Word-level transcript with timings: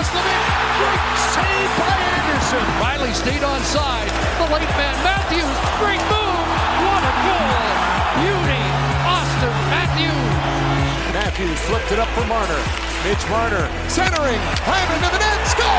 Roslovic. 0.00 0.40
Great 0.80 1.04
save 1.36 1.70
by 1.76 1.92
Andersen. 1.92 2.64
Rielly 2.80 3.12
stayed 3.12 3.44
on 3.44 3.60
side. 3.60 4.08
The 4.40 4.48
late 4.48 4.72
man 4.80 4.96
Matthews. 5.04 5.56
Great 5.76 6.00
move. 6.08 6.44
What 6.88 7.04
a 7.04 7.12
goal. 7.28 7.60
Beauty. 8.16 8.64
Auston 9.04 9.52
Matthews. 9.68 10.32
Matthews 11.12 11.60
flipped 11.68 11.92
it 11.92 11.98
up 11.98 12.08
for 12.16 12.24
Marner. 12.32 12.62
Mitch 13.04 13.28
Marner 13.28 13.68
centering. 13.88 14.40
Hammer 14.64 15.04
to 15.04 15.10
the 15.12 15.18
net. 15.20 15.46
Scores! 15.46 15.69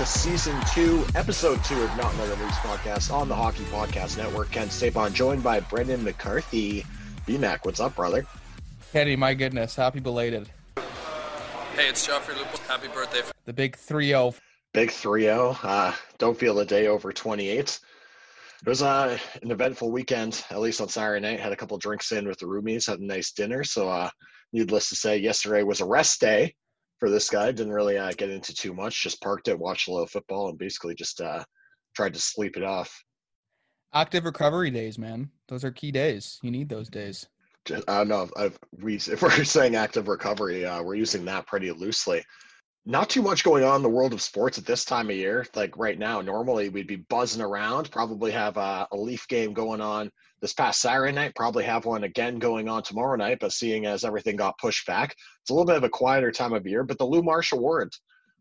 To 0.00 0.06
season 0.06 0.58
two, 0.72 1.04
episode 1.14 1.62
two 1.62 1.78
of 1.82 1.94
Not 1.98 2.14
Another 2.14 2.34
Leafs 2.42 2.56
podcast 2.56 3.12
on 3.12 3.28
the 3.28 3.34
Hockey 3.34 3.64
Podcast 3.64 4.16
Network. 4.16 4.50
Ken 4.50 4.68
Stapon, 4.68 5.12
joined 5.12 5.42
by 5.42 5.60
Brendan 5.60 6.02
McCarthy. 6.02 6.86
BMAC, 7.26 7.66
what's 7.66 7.80
up, 7.80 7.96
brother? 7.96 8.24
Kenny, 8.94 9.14
my 9.14 9.34
goodness, 9.34 9.76
happy 9.76 10.00
belated. 10.00 10.48
Hey, 11.76 11.90
it's 11.90 12.08
Joffrey 12.08 12.34
Lupo. 12.34 12.56
Happy 12.66 12.88
birthday. 12.88 13.20
The 13.44 13.52
big 13.52 13.76
3 13.76 14.06
0. 14.06 14.34
Big 14.72 14.90
3 14.90 15.24
0. 15.24 15.58
Uh, 15.62 15.92
don't 16.16 16.38
feel 16.38 16.58
a 16.60 16.64
day 16.64 16.86
over 16.86 17.12
28. 17.12 17.58
It 17.58 17.78
was 18.66 18.80
uh, 18.80 19.18
an 19.42 19.50
eventful 19.50 19.92
weekend, 19.92 20.42
at 20.50 20.60
least 20.60 20.80
on 20.80 20.88
Saturday 20.88 21.20
night. 21.20 21.40
Had 21.40 21.52
a 21.52 21.56
couple 21.56 21.76
drinks 21.76 22.10
in 22.10 22.26
with 22.26 22.38
the 22.38 22.46
roomies, 22.46 22.86
had 22.86 23.00
a 23.00 23.04
nice 23.04 23.32
dinner. 23.32 23.64
So, 23.64 23.90
uh, 23.90 24.08
needless 24.54 24.88
to 24.88 24.96
say, 24.96 25.18
yesterday 25.18 25.62
was 25.62 25.82
a 25.82 25.84
rest 25.84 26.22
day 26.22 26.54
for 27.00 27.10
this 27.10 27.28
guy. 27.28 27.50
Didn't 27.50 27.72
really 27.72 27.98
uh, 27.98 28.12
get 28.12 28.30
into 28.30 28.54
too 28.54 28.72
much. 28.72 29.02
Just 29.02 29.20
parked 29.20 29.48
it, 29.48 29.58
watched 29.58 29.88
a 29.88 29.92
little 29.92 30.06
football, 30.06 30.50
and 30.50 30.58
basically 30.58 30.94
just 30.94 31.20
uh, 31.20 31.42
tried 31.96 32.14
to 32.14 32.20
sleep 32.20 32.56
it 32.56 32.62
off. 32.62 33.02
Active 33.92 34.24
recovery 34.24 34.70
days, 34.70 34.98
man. 34.98 35.30
Those 35.48 35.64
are 35.64 35.72
key 35.72 35.90
days. 35.90 36.38
You 36.42 36.52
need 36.52 36.68
those 36.68 36.88
days. 36.88 37.26
I 37.88 37.98
don't 37.98 38.08
know 38.08 38.28
if, 38.38 38.58
we 38.78 38.94
if 38.96 39.22
we're 39.22 39.44
saying 39.44 39.74
active 39.74 40.06
recovery, 40.06 40.64
uh, 40.64 40.82
we're 40.82 40.94
using 40.94 41.24
that 41.24 41.46
pretty 41.46 41.72
loosely. 41.72 42.22
Not 42.86 43.10
too 43.10 43.22
much 43.22 43.44
going 43.44 43.62
on 43.62 43.76
in 43.76 43.82
the 43.82 43.90
world 43.90 44.14
of 44.14 44.22
sports 44.22 44.56
at 44.56 44.64
this 44.64 44.84
time 44.84 45.10
of 45.10 45.16
year. 45.16 45.46
Like 45.54 45.76
right 45.76 45.98
now, 45.98 46.22
normally 46.22 46.70
we'd 46.70 46.86
be 46.86 46.96
buzzing 46.96 47.42
around. 47.42 47.90
Probably 47.90 48.32
have 48.32 48.56
a, 48.56 48.88
a 48.90 48.96
Leaf 48.96 49.28
game 49.28 49.52
going 49.52 49.82
on 49.82 50.10
this 50.40 50.54
past 50.54 50.80
Saturday 50.80 51.12
night. 51.12 51.34
Probably 51.34 51.62
have 51.64 51.84
one 51.84 52.04
again 52.04 52.38
going 52.38 52.68
on 52.68 52.82
tomorrow 52.82 53.16
night. 53.16 53.38
But 53.40 53.52
seeing 53.52 53.84
as 53.84 54.02
everything 54.02 54.36
got 54.36 54.58
pushed 54.58 54.86
back, 54.86 55.14
it's 55.42 55.50
a 55.50 55.52
little 55.52 55.66
bit 55.66 55.76
of 55.76 55.84
a 55.84 55.90
quieter 55.90 56.32
time 56.32 56.54
of 56.54 56.66
year. 56.66 56.82
But 56.82 56.96
the 56.96 57.04
Lou 57.04 57.22
Marsh 57.22 57.52
Award 57.52 57.92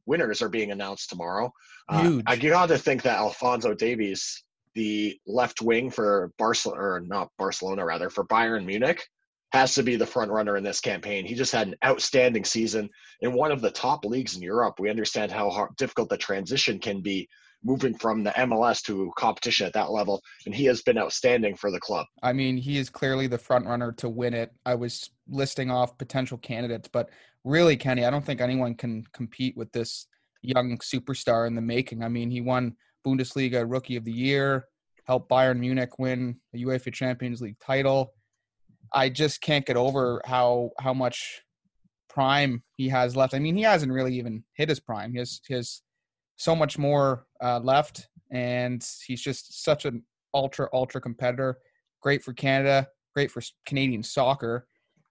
winners 0.05 0.41
are 0.41 0.49
being 0.49 0.71
announced 0.71 1.09
tomorrow. 1.09 1.51
Uh. 1.89 2.21
I 2.25 2.37
got 2.37 2.67
to 2.67 2.77
think 2.77 3.01
that 3.03 3.17
Alfonso 3.17 3.73
Davies, 3.73 4.43
the 4.73 5.19
left 5.27 5.61
wing 5.61 5.91
for 5.91 6.31
Barcelona, 6.37 6.81
or 6.81 7.01
not 7.01 7.29
Barcelona, 7.37 7.83
rather 7.83 8.09
for 8.09 8.25
Bayern 8.25 8.65
Munich, 8.65 9.05
has 9.51 9.73
to 9.75 9.83
be 9.83 9.95
the 9.95 10.05
front 10.05 10.31
runner 10.31 10.57
in 10.57 10.63
this 10.63 10.79
campaign. 10.79 11.25
He 11.25 11.33
just 11.33 11.51
had 11.51 11.67
an 11.67 11.75
outstanding 11.83 12.45
season 12.45 12.89
in 13.21 13.33
one 13.33 13.51
of 13.51 13.61
the 13.61 13.71
top 13.71 14.05
leagues 14.05 14.35
in 14.35 14.41
Europe. 14.41 14.79
We 14.79 14.89
understand 14.89 15.31
how 15.31 15.49
hard, 15.49 15.75
difficult 15.75 16.09
the 16.09 16.17
transition 16.17 16.79
can 16.79 17.01
be 17.01 17.27
moving 17.63 17.93
from 17.93 18.23
the 18.23 18.31
MLS 18.31 18.81
to 18.83 19.11
competition 19.17 19.67
at 19.67 19.73
that 19.73 19.91
level, 19.91 20.21
and 20.45 20.55
he 20.55 20.65
has 20.65 20.81
been 20.81 20.97
outstanding 20.97 21.55
for 21.55 21.71
the 21.71 21.79
club. 21.79 22.05
I 22.23 22.31
mean, 22.31 22.57
he 22.57 22.77
is 22.77 22.89
clearly 22.89 23.27
the 23.27 23.37
front 23.37 23.65
runner 23.65 23.91
to 23.93 24.07
win 24.07 24.33
it. 24.33 24.51
I 24.65 24.75
was 24.75 25.09
listing 25.27 25.69
off 25.69 25.97
potential 25.97 26.37
candidates, 26.37 26.87
but 26.87 27.09
really, 27.43 27.75
Kenny, 27.75 28.05
I 28.05 28.11
don't 28.11 28.25
think 28.25 28.39
anyone 28.39 28.75
can 28.75 29.03
compete 29.13 29.57
with 29.57 29.71
this 29.71 30.07
young 30.41 30.77
superstar 30.77 31.47
in 31.47 31.55
the 31.55 31.61
making. 31.61 32.03
I 32.03 32.07
mean, 32.07 32.31
he 32.31 32.39
won 32.39 32.75
Bundesliga 33.05 33.65
Rookie 33.69 33.97
of 33.97 34.05
the 34.05 34.11
Year, 34.11 34.65
helped 35.05 35.29
Bayern 35.29 35.59
Munich 35.59 35.99
win 35.99 36.37
a 36.53 36.59
UEFA 36.59 36.93
Champions 36.93 37.41
League 37.41 37.59
title. 37.59 38.13
I 38.93 39.09
just 39.09 39.41
can't 39.41 39.65
get 39.65 39.77
over 39.77 40.21
how 40.25 40.71
how 40.79 40.93
much 40.93 41.41
prime 42.09 42.63
he 42.75 42.89
has 42.89 43.15
left. 43.15 43.33
I 43.33 43.39
mean, 43.39 43.55
he 43.55 43.63
hasn't 43.63 43.91
really 43.91 44.15
even 44.15 44.43
hit 44.53 44.69
his 44.69 44.79
prime. 44.79 45.11
He 45.11 45.19
has, 45.19 45.41
he 45.47 45.53
has 45.53 45.81
so 46.37 46.55
much 46.55 46.77
more 46.77 47.25
uh, 47.41 47.59
left, 47.59 48.07
and 48.31 48.85
he's 49.05 49.21
just 49.21 49.63
such 49.63 49.85
an 49.85 50.03
ultra 50.33 50.67
ultra 50.73 50.99
competitor. 51.01 51.59
Great 52.01 52.23
for 52.23 52.33
Canada, 52.33 52.87
great 53.13 53.29
for 53.31 53.41
Canadian 53.65 54.03
soccer. 54.03 54.67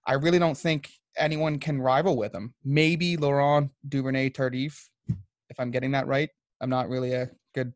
I 0.07 0.13
really 0.13 0.39
don't 0.39 0.57
think 0.57 0.89
anyone 1.17 1.59
can 1.59 1.79
rival 1.81 2.17
with 2.17 2.33
him. 2.33 2.53
Maybe 2.63 3.17
Laurent 3.17 3.69
Duvernay 3.87 4.29
Tardif, 4.31 4.75
if 5.07 5.59
I'm 5.59 5.71
getting 5.71 5.91
that 5.91 6.07
right. 6.07 6.29
I'm 6.61 6.69
not 6.69 6.89
really 6.89 7.13
a 7.13 7.29
good 7.55 7.73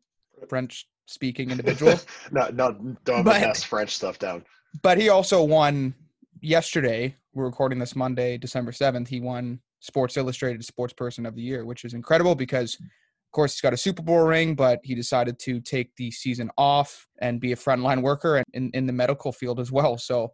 French 0.48 0.86
speaking 1.06 1.50
individual. 1.50 1.94
no, 2.32 2.48
no, 2.52 2.72
don't 3.04 3.24
But- 3.24 3.40
best 3.40 3.66
French 3.66 3.94
stuff 3.94 4.18
down. 4.18 4.44
But 4.82 4.98
he 4.98 5.08
also 5.08 5.42
won 5.42 5.94
yesterday. 6.40 7.16
We're 7.32 7.46
recording 7.46 7.78
this 7.78 7.96
Monday, 7.96 8.38
December 8.38 8.72
7th. 8.72 9.08
He 9.08 9.20
won 9.20 9.60
Sports 9.80 10.16
Illustrated 10.16 10.64
Sports 10.64 10.92
Person 10.92 11.26
of 11.26 11.34
the 11.34 11.42
Year, 11.42 11.64
which 11.64 11.84
is 11.84 11.94
incredible 11.94 12.34
because, 12.34 12.74
of 12.74 13.32
course, 13.32 13.54
he's 13.54 13.60
got 13.60 13.72
a 13.72 13.78
Super 13.78 14.02
Bowl 14.02 14.24
ring, 14.24 14.54
but 14.54 14.80
he 14.82 14.94
decided 14.94 15.38
to 15.40 15.60
take 15.60 15.94
the 15.96 16.10
season 16.10 16.50
off 16.56 17.06
and 17.20 17.40
be 17.40 17.52
a 17.52 17.56
frontline 17.56 18.02
worker 18.02 18.36
and 18.36 18.46
in, 18.52 18.70
in 18.74 18.86
the 18.86 18.92
medical 18.92 19.32
field 19.32 19.60
as 19.60 19.70
well. 19.70 19.98
So 19.98 20.32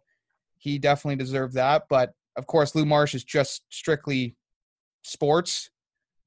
he 0.57 0.77
definitely 0.77 1.17
deserved 1.17 1.55
that. 1.55 1.83
But 1.89 2.13
of 2.35 2.47
course, 2.47 2.75
Lou 2.75 2.85
Marsh 2.85 3.15
is 3.15 3.23
just 3.23 3.63
strictly 3.69 4.35
sports. 5.01 5.69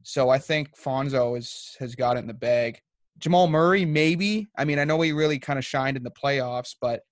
So 0.03 0.29
I 0.29 0.39
think 0.39 0.77
Fonzo 0.77 1.39
is, 1.39 1.77
has 1.81 1.95
got 1.95 2.17
it 2.17 2.21
in 2.21 2.27
the 2.27 2.35
bag. 2.35 2.81
Jamal 3.19 3.47
Murray, 3.47 3.85
maybe. 3.85 4.49
I 4.59 4.65
mean, 4.65 4.79
I 4.79 4.85
know 4.85 5.01
he 5.01 5.13
really 5.13 5.39
kind 5.39 5.59
of 5.59 5.65
shined 5.65 5.97
in 5.97 6.03
the 6.03 6.11
playoffs, 6.11 6.75
but 6.81 7.03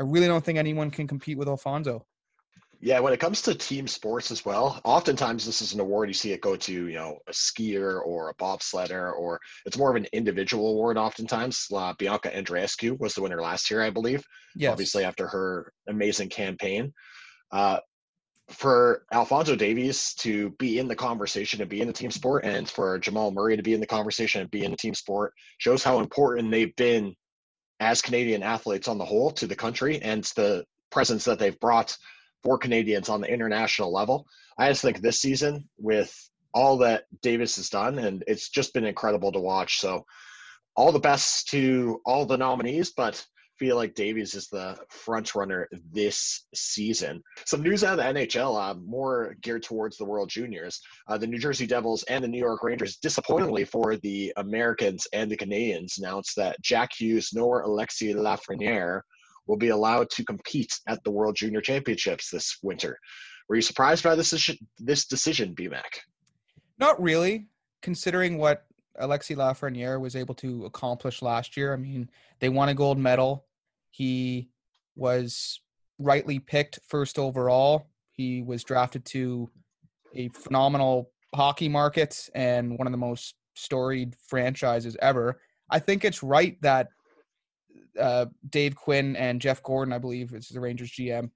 I 0.00 0.02
really 0.02 0.26
don't 0.26 0.42
think 0.42 0.58
anyone 0.58 0.90
can 0.90 1.06
compete 1.06 1.36
with 1.36 1.46
Alfonso. 1.46 2.06
Yeah, 2.80 3.00
when 3.00 3.12
it 3.12 3.20
comes 3.20 3.42
to 3.42 3.54
team 3.54 3.86
sports 3.86 4.30
as 4.30 4.46
well, 4.46 4.80
oftentimes 4.84 5.44
this 5.44 5.60
is 5.60 5.74
an 5.74 5.80
award 5.80 6.08
you 6.08 6.14
see 6.14 6.32
it 6.32 6.40
go 6.40 6.56
to, 6.56 6.72
you 6.72 6.94
know, 6.94 7.18
a 7.28 7.32
skier 7.32 8.00
or 8.06 8.30
a 8.30 8.34
bobsledder, 8.36 9.12
or 9.12 9.38
it's 9.66 9.76
more 9.76 9.90
of 9.90 9.96
an 9.96 10.06
individual 10.14 10.70
award. 10.70 10.96
Oftentimes, 10.96 11.66
uh, 11.76 11.92
Bianca 11.98 12.30
Andreescu 12.30 12.98
was 12.98 13.12
the 13.14 13.20
winner 13.20 13.42
last 13.42 13.70
year, 13.70 13.82
I 13.82 13.90
believe. 13.90 14.24
Yes. 14.56 14.72
Obviously, 14.72 15.04
after 15.04 15.28
her 15.28 15.70
amazing 15.86 16.30
campaign, 16.30 16.94
uh, 17.52 17.80
for 18.48 19.04
Alfonso 19.12 19.54
Davies 19.54 20.14
to 20.14 20.50
be 20.58 20.78
in 20.78 20.88
the 20.88 20.96
conversation 20.96 21.60
and 21.60 21.68
be 21.68 21.82
in 21.82 21.88
the 21.88 21.92
team 21.92 22.10
sport, 22.10 22.46
and 22.46 22.66
for 22.66 22.98
Jamal 22.98 23.32
Murray 23.32 23.58
to 23.58 23.62
be 23.62 23.74
in 23.74 23.80
the 23.80 23.86
conversation 23.86 24.40
and 24.40 24.50
be 24.50 24.64
in 24.64 24.70
the 24.70 24.78
team 24.78 24.94
sport, 24.94 25.34
shows 25.58 25.84
how 25.84 26.00
important 26.00 26.50
they've 26.50 26.74
been 26.76 27.14
as 27.80 28.02
Canadian 28.02 28.42
athletes 28.42 28.88
on 28.88 28.98
the 28.98 29.04
whole 29.04 29.30
to 29.32 29.46
the 29.46 29.56
country 29.56 30.00
and 30.02 30.24
the 30.36 30.64
presence 30.90 31.24
that 31.24 31.38
they've 31.38 31.58
brought 31.60 31.96
for 32.42 32.58
Canadians 32.58 33.08
on 33.08 33.20
the 33.20 33.32
international 33.32 33.92
level. 33.92 34.26
I 34.58 34.68
just 34.68 34.82
think 34.82 35.00
this 35.00 35.20
season, 35.20 35.68
with 35.78 36.14
all 36.52 36.76
that 36.78 37.04
Davies 37.22 37.56
has 37.56 37.70
done, 37.70 37.98
and 37.98 38.22
it's 38.26 38.50
just 38.50 38.74
been 38.74 38.84
incredible 38.84 39.32
to 39.32 39.40
watch. 39.40 39.80
So, 39.80 40.04
all 40.76 40.92
the 40.92 40.98
best 40.98 41.48
to 41.48 42.00
all 42.06 42.26
the 42.26 42.36
nominees, 42.36 42.92
but 42.96 43.24
feel 43.60 43.76
like 43.76 43.94
Davies 43.94 44.34
is 44.34 44.48
the 44.48 44.74
front 44.88 45.34
runner 45.34 45.68
this 45.92 46.46
season. 46.54 47.22
Some 47.44 47.62
news 47.62 47.84
out 47.84 47.98
of 47.98 48.14
the 48.14 48.20
NHL, 48.20 48.58
uh, 48.58 48.74
more 48.74 49.36
geared 49.42 49.62
towards 49.62 49.98
the 49.98 50.04
World 50.06 50.30
Juniors. 50.30 50.80
Uh, 51.06 51.18
the 51.18 51.26
New 51.26 51.38
Jersey 51.38 51.66
Devils 51.66 52.02
and 52.04 52.24
the 52.24 52.28
New 52.28 52.38
York 52.38 52.64
Rangers, 52.64 52.96
disappointingly 52.96 53.66
for 53.66 53.96
the 53.96 54.32
Americans 54.38 55.06
and 55.12 55.30
the 55.30 55.36
Canadians, 55.36 55.98
announced 55.98 56.34
that 56.36 56.60
Jack 56.62 56.88
Hughes 56.98 57.32
nor 57.34 57.60
Alexis 57.60 58.14
Lafreniere 58.14 59.02
will 59.46 59.58
be 59.58 59.68
allowed 59.68 60.08
to 60.10 60.24
compete 60.24 60.72
at 60.88 61.04
the 61.04 61.10
World 61.10 61.36
Junior 61.36 61.60
Championships 61.60 62.30
this 62.30 62.56
winter. 62.62 62.98
Were 63.50 63.56
you 63.56 63.62
surprised 63.62 64.04
by 64.04 64.14
this 64.14 64.30
decision, 64.30 64.66
this 64.78 65.04
decision, 65.04 65.54
BMAC? 65.54 65.82
Not 66.78 67.00
really. 67.00 67.48
considering 67.82 68.38
what 68.38 68.64
Alexis 68.98 69.36
Lafreniere 69.36 70.00
was 70.00 70.16
able 70.16 70.34
to 70.36 70.64
accomplish 70.64 71.20
last 71.22 71.56
year, 71.56 71.72
I 71.74 71.76
mean, 71.76 72.10
they 72.38 72.48
won 72.48 72.70
a 72.70 72.74
gold 72.74 72.98
medal. 72.98 73.46
He 73.90 74.48
was 74.96 75.60
rightly 75.98 76.38
picked 76.38 76.78
first 76.88 77.18
overall. 77.18 77.88
He 78.12 78.42
was 78.42 78.64
drafted 78.64 79.04
to 79.06 79.50
a 80.14 80.28
phenomenal 80.28 81.10
hockey 81.34 81.68
market 81.68 82.28
and 82.34 82.76
one 82.78 82.86
of 82.86 82.92
the 82.92 82.98
most 82.98 83.34
storied 83.54 84.14
franchises 84.26 84.96
ever. 85.00 85.40
I 85.70 85.78
think 85.78 86.04
it's 86.04 86.22
right 86.22 86.60
that 86.62 86.88
uh, 87.98 88.26
Dave 88.48 88.74
Quinn 88.74 89.16
and 89.16 89.40
Jeff 89.40 89.62
Gorton, 89.62 89.92
I 89.92 89.98
believe, 89.98 90.34
is 90.34 90.48
the 90.48 90.60
Rangers 90.60 90.90
GM. 90.90 91.30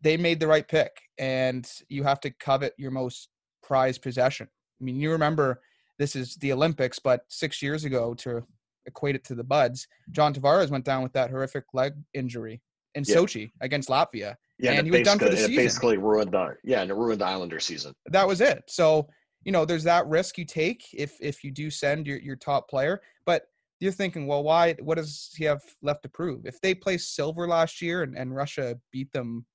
They 0.00 0.16
made 0.16 0.40
the 0.40 0.46
right 0.46 0.66
pick, 0.66 0.92
and 1.18 1.68
you 1.88 2.04
have 2.04 2.20
to 2.20 2.30
covet 2.30 2.72
your 2.78 2.90
most 2.90 3.28
prized 3.62 4.02
possession. 4.02 4.48
I 4.80 4.84
mean, 4.84 5.00
you 5.00 5.10
remember 5.10 5.60
this 5.98 6.14
is 6.14 6.36
the 6.36 6.52
Olympics, 6.52 6.98
but 6.98 7.22
six 7.28 7.60
years 7.60 7.84
ago, 7.84 8.14
to 8.14 8.44
equate 8.88 9.14
it 9.14 9.24
to 9.26 9.34
the 9.36 9.44
Buds, 9.44 9.86
John 10.10 10.34
Tavares 10.34 10.70
went 10.70 10.84
down 10.84 11.02
with 11.04 11.12
that 11.12 11.30
horrific 11.30 11.64
leg 11.72 11.92
injury 12.14 12.60
in 12.96 13.04
Yeah. 13.06 13.16
Sochi 13.16 13.52
against 13.60 13.88
Latvia. 13.88 14.34
Yeah, 14.58 14.72
And 14.72 14.80
it 14.80 14.84
he 14.86 14.90
was 14.90 15.02
done 15.06 15.18
for 15.20 15.28
the 15.28 15.36
season. 15.36 15.52
It 15.52 15.56
basically 15.56 15.98
ruined 15.98 16.32
the 16.32 16.56
yeah, 16.64 16.82
and 16.82 16.90
it 16.90 16.94
ruined 16.94 17.20
the 17.20 17.26
Islander 17.26 17.60
season. 17.60 17.94
that 18.06 18.26
was 18.26 18.40
it. 18.40 18.64
So 18.66 19.08
you 19.44 19.52
know, 19.52 19.64
there's 19.64 19.84
that 19.84 20.06
risk 20.08 20.36
you 20.36 20.44
take 20.44 20.82
if 20.92 21.16
if 21.20 21.44
you 21.44 21.52
do 21.52 21.70
send 21.70 22.06
your 22.08 22.18
your 22.18 22.34
top 22.36 22.68
player, 22.68 23.00
but 23.24 23.42
you're 23.80 23.92
thinking, 23.92 24.26
well, 24.26 24.42
why? 24.42 24.74
What 24.80 24.96
does 24.96 25.30
he 25.36 25.44
have 25.44 25.62
left 25.80 26.02
to 26.02 26.08
prove? 26.08 26.44
If 26.44 26.60
they 26.60 26.74
placed 26.74 27.14
silver 27.14 27.46
last 27.46 27.80
year 27.80 28.02
and, 28.02 28.18
and 28.18 28.34
Russia 28.34 28.76
beat 28.92 29.12
them 29.12 29.46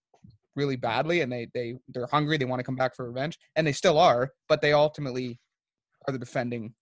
really 0.56 0.78
badly, 0.78 1.20
and 1.22 1.30
they 1.32 1.48
they 1.54 1.76
they're 1.90 2.08
hungry, 2.08 2.38
they 2.38 2.46
want 2.46 2.60
to 2.60 2.64
come 2.64 2.78
back 2.78 2.96
for 2.96 3.08
revenge, 3.10 3.38
and 3.58 3.68
they 3.68 3.74
still 3.74 4.00
are, 4.00 4.32
but 4.48 4.62
they 4.62 4.72
ultimately 4.72 5.38
are 6.08 6.14
the 6.14 6.20
defending 6.20 6.74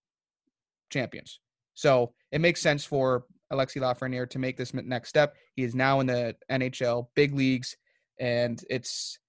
champions. 0.91 1.39
So 1.73 2.13
it 2.31 2.41
makes 2.41 2.61
sense 2.61 2.85
for 2.85 3.25
Alexi 3.51 3.81
Lafreniere 3.81 4.29
to 4.29 4.39
make 4.39 4.57
this 4.57 4.73
next 4.73 5.09
step. 5.09 5.35
He 5.55 5.63
is 5.63 5.75
now 5.75 5.99
in 5.99 6.07
the 6.07 6.35
NHL 6.49 7.07
big 7.15 7.33
leagues, 7.33 7.75
and 8.19 8.63
it's 8.69 9.19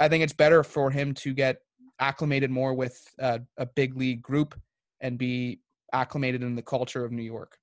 I 0.00 0.08
think 0.08 0.24
it's 0.24 0.32
better 0.32 0.62
for 0.62 0.90
him 0.90 1.14
to 1.14 1.32
get 1.32 1.58
acclimated 2.00 2.50
more 2.50 2.74
with 2.74 3.00
uh, 3.20 3.38
a 3.56 3.66
big 3.66 3.96
league 3.96 4.22
group 4.22 4.54
and 5.00 5.18
be 5.18 5.60
acclimated 5.92 6.42
in 6.42 6.54
the 6.54 6.62
culture 6.62 7.04
of 7.04 7.12
New 7.12 7.22
York. 7.22 7.56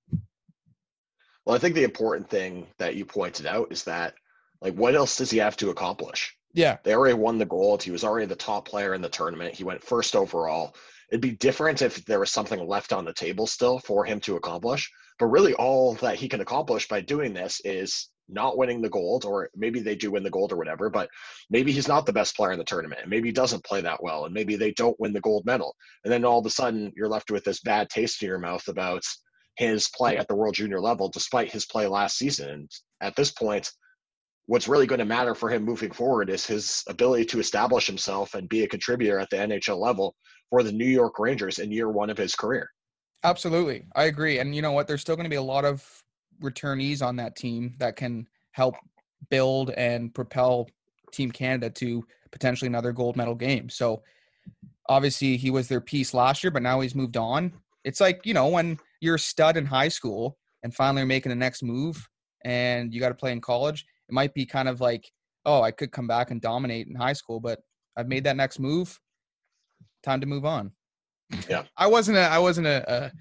Well, 1.46 1.56
I 1.56 1.60
think 1.60 1.76
the 1.76 1.84
important 1.84 2.30
thing 2.30 2.68
that 2.80 2.96
you 2.96 3.06
pointed 3.06 3.46
out 3.46 3.72
is 3.72 3.84
that 3.84 4.16
like 4.62 4.74
what 4.74 4.96
else 4.96 5.18
does 5.18 5.30
he 5.30 5.38
have 5.38 5.58
to 5.58 5.70
accomplish? 5.70 6.36
Yeah, 6.54 6.78
They 6.84 6.96
already 6.96 7.16
won 7.16 7.38
the 7.38 7.46
gold. 7.46 7.84
He 7.84 7.92
was 7.92 8.06
already 8.06 8.28
the 8.28 8.36
top 8.36 8.66
player 8.66 8.94
in 8.94 9.02
the 9.02 9.10
tournament. 9.10 9.54
He 9.54 9.66
went 9.66 9.84
first 9.84 10.16
overall. 10.16 10.74
It'd 11.12 11.22
be 11.22 11.32
different 11.32 11.82
if 11.82 12.04
there 12.06 12.20
was 12.20 12.32
something 12.32 12.66
left 12.68 12.94
on 12.94 13.06
the 13.06 13.14
table 13.14 13.48
still 13.48 13.80
for 13.80 14.06
him 14.06 14.20
to 14.22 14.36
accomplish. 14.36 14.90
But 15.20 15.28
really, 15.28 15.54
all 15.54 15.94
that 15.96 16.16
he 16.16 16.28
can 16.28 16.42
accomplish 16.42 16.88
by 16.88 17.02
doing 17.02 17.34
this 17.34 17.62
is 17.64 18.10
not 18.28 18.58
winning 18.58 18.82
the 18.82 18.90
gold, 18.90 19.24
or 19.24 19.50
maybe 19.56 19.80
they 19.80 19.96
do 19.96 20.12
win 20.12 20.24
the 20.24 20.30
gold 20.30 20.52
or 20.52 20.58
whatever, 20.58 20.90
but 20.90 21.10
maybe 21.50 21.72
he's 21.72 21.88
not 21.88 22.06
the 22.06 22.14
best 22.14 22.36
player 22.36 22.52
in 22.52 22.58
the 22.58 22.66
tournament. 22.66 23.02
And 23.02 23.10
maybe 23.10 23.30
he 23.30 23.34
doesn't 23.34 23.64
play 23.64 23.82
that 23.82 24.02
well. 24.02 24.26
And 24.26 24.34
maybe 24.34 24.56
they 24.56 24.72
don't 24.72 25.00
win 25.00 25.14
the 25.14 25.22
gold 25.22 25.46
medal. 25.46 25.76
And 26.04 26.12
then 26.12 26.26
all 26.26 26.40
of 26.40 26.46
a 26.46 26.50
sudden, 26.50 26.92
you're 26.96 27.08
left 27.08 27.32
with 27.32 27.44
this 27.44 27.62
bad 27.62 27.90
taste 27.90 28.22
in 28.22 28.28
your 28.28 28.40
mouth 28.40 28.68
about 28.68 29.04
his 29.58 29.90
play 29.96 30.18
at 30.18 30.28
the 30.28 30.36
World 30.36 30.56
Junior 30.56 30.82
level, 30.82 31.10
despite 31.10 31.52
his 31.52 31.66
play 31.66 31.88
last 31.88 32.18
season. 32.18 32.50
And 32.50 32.70
at 33.02 33.16
this 33.16 33.32
point, 33.32 33.70
what's 34.48 34.68
really 34.68 34.86
going 34.86 35.00
to 35.00 35.06
matter 35.06 35.34
for 35.34 35.50
him 35.50 35.64
moving 35.64 35.92
forward 35.92 36.30
is 36.30 36.46
his 36.46 36.84
ability 36.88 37.26
to 37.26 37.40
establish 37.40 37.88
himself 37.88 38.36
and 38.36 38.48
be 38.48 38.64
a 38.64 38.68
contributor 38.68 39.20
at 39.20 39.30
the 39.30 39.38
NHL 39.38 39.78
level 39.78 40.16
for 40.50 40.62
the 40.62 40.72
New 40.72 40.86
York 40.86 41.18
Rangers 41.20 41.60
in 41.60 41.72
year 41.72 41.90
one 41.90 42.10
of 42.10 42.18
his 42.18 42.36
career. 42.36 42.70
absolutely. 43.24 43.86
I 43.96 44.04
agree. 44.04 44.40
And 44.40 44.56
you 44.56 44.62
know 44.62 44.72
what? 44.72 44.88
There's 44.88 45.02
still 45.02 45.16
going 45.16 45.26
to 45.26 45.30
be 45.30 45.36
a 45.36 45.42
lot 45.42 45.66
of 45.66 45.84
returnees 46.44 47.02
on 47.02 47.16
that 47.16 47.36
team 47.36 47.74
that 47.80 47.96
can 47.96 48.28
help 48.52 48.76
build 49.30 49.72
and 49.72 50.14
propel 50.14 50.68
Team 51.12 51.32
Canada 51.32 51.70
to 51.72 52.06
potentially 52.32 52.68
another 52.68 52.92
gold 52.92 53.16
medal 53.16 53.36
game. 53.36 53.70
So 53.70 54.04
obviously 54.90 55.38
he 55.38 55.50
was 55.50 55.68
their 55.68 55.82
piece 55.82 56.14
last 56.14 56.44
year, 56.44 56.52
but 56.52 56.62
now 56.62 56.82
he's 56.82 56.94
moved 56.94 57.18
on. 57.18 57.54
It's 57.84 58.02
like, 58.02 58.22
you 58.26 58.34
know, 58.34 58.48
when 58.48 58.78
you're 59.00 59.16
a 59.16 59.20
stud 59.20 59.58
in 59.58 59.66
high 59.66 59.88
school 59.88 60.38
and 60.64 60.74
finally 60.74 61.06
making 61.06 61.30
the 61.30 61.36
next 61.36 61.64
move 61.64 62.08
and 62.44 62.94
you 62.94 63.00
got 63.00 63.10
to 63.10 63.16
play 63.16 63.32
in 63.32 63.42
college, 63.42 63.86
it 64.10 64.14
might 64.14 64.34
be 64.34 64.46
kind 64.46 64.68
of 64.70 64.82
like, 64.82 65.04
oh, 65.46 65.62
I 65.62 65.72
could 65.72 65.92
come 65.92 66.08
back 66.08 66.32
and 66.32 66.42
dominate 66.42 66.88
in 66.88 66.96
high 66.96 67.14
school, 67.14 67.40
but 67.40 67.60
I've 67.98 68.08
made 68.08 68.24
that 68.26 68.36
next 68.36 68.60
move. 68.60 69.00
Time 70.04 70.22
to 70.22 70.28
move 70.28 70.46
on. 70.46 70.72
Yeah. 71.50 71.64
I 71.78 71.88
wasn't 71.88 72.18
a 72.18 72.22
I 72.22 72.38
wasn't 72.40 72.68
a, 72.68 72.84
a, 72.88 73.12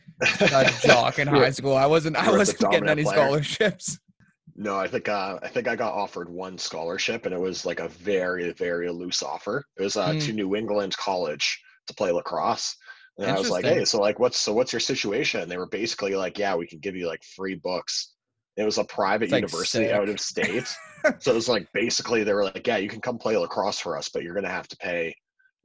a 0.40 0.70
jock 0.86 1.18
in 1.18 1.26
high 1.42 1.50
school. 1.50 1.74
I 1.76 1.86
wasn't 1.86 2.16
I 2.16 2.26
you 2.26 2.32
were 2.32 2.32
the 2.32 2.38
wasn't 2.40 2.70
getting 2.70 2.88
any 2.88 3.02
player. 3.04 3.16
scholarships. 3.16 3.98
No, 4.56 4.78
I 4.78 4.86
think 4.86 5.08
uh, 5.08 5.40
I 5.42 5.48
think 5.48 5.66
I 5.66 5.74
got 5.74 5.94
offered 5.94 6.28
one 6.28 6.58
scholarship, 6.58 7.26
and 7.26 7.34
it 7.34 7.40
was 7.40 7.66
like 7.66 7.80
a 7.80 7.88
very 7.88 8.52
very 8.52 8.88
loose 8.88 9.20
offer. 9.20 9.64
It 9.76 9.82
was 9.82 9.96
uh, 9.96 10.12
Hmm. 10.12 10.18
to 10.20 10.32
New 10.32 10.54
England 10.54 10.96
College 10.96 11.60
to 11.88 11.94
play 11.94 12.12
lacrosse, 12.12 12.76
and 13.18 13.28
I 13.28 13.36
was 13.36 13.50
like, 13.50 13.64
"Hey, 13.64 13.84
so 13.84 13.98
like, 14.00 14.20
what's 14.20 14.38
so 14.38 14.52
what's 14.52 14.72
your 14.72 14.78
situation?" 14.78 15.40
And 15.40 15.50
they 15.50 15.56
were 15.56 15.66
basically 15.66 16.14
like, 16.14 16.38
"Yeah, 16.38 16.54
we 16.54 16.68
can 16.68 16.78
give 16.78 16.94
you 16.94 17.08
like 17.08 17.24
free 17.34 17.56
books." 17.56 18.13
It 18.56 18.64
was 18.64 18.78
a 18.78 18.84
private 18.84 19.30
like, 19.30 19.40
university 19.42 19.86
sick. 19.86 19.92
out 19.92 20.08
of 20.08 20.20
state, 20.20 20.76
so 21.18 21.32
it 21.32 21.34
was 21.34 21.48
like 21.48 21.66
basically 21.72 22.22
they 22.24 22.32
were 22.32 22.44
like, 22.44 22.66
"Yeah, 22.66 22.76
you 22.76 22.88
can 22.88 23.00
come 23.00 23.18
play 23.18 23.36
lacrosse 23.36 23.80
for 23.80 23.96
us, 23.96 24.08
but 24.08 24.22
you're 24.22 24.34
gonna 24.34 24.48
have 24.48 24.68
to 24.68 24.76
pay." 24.76 25.14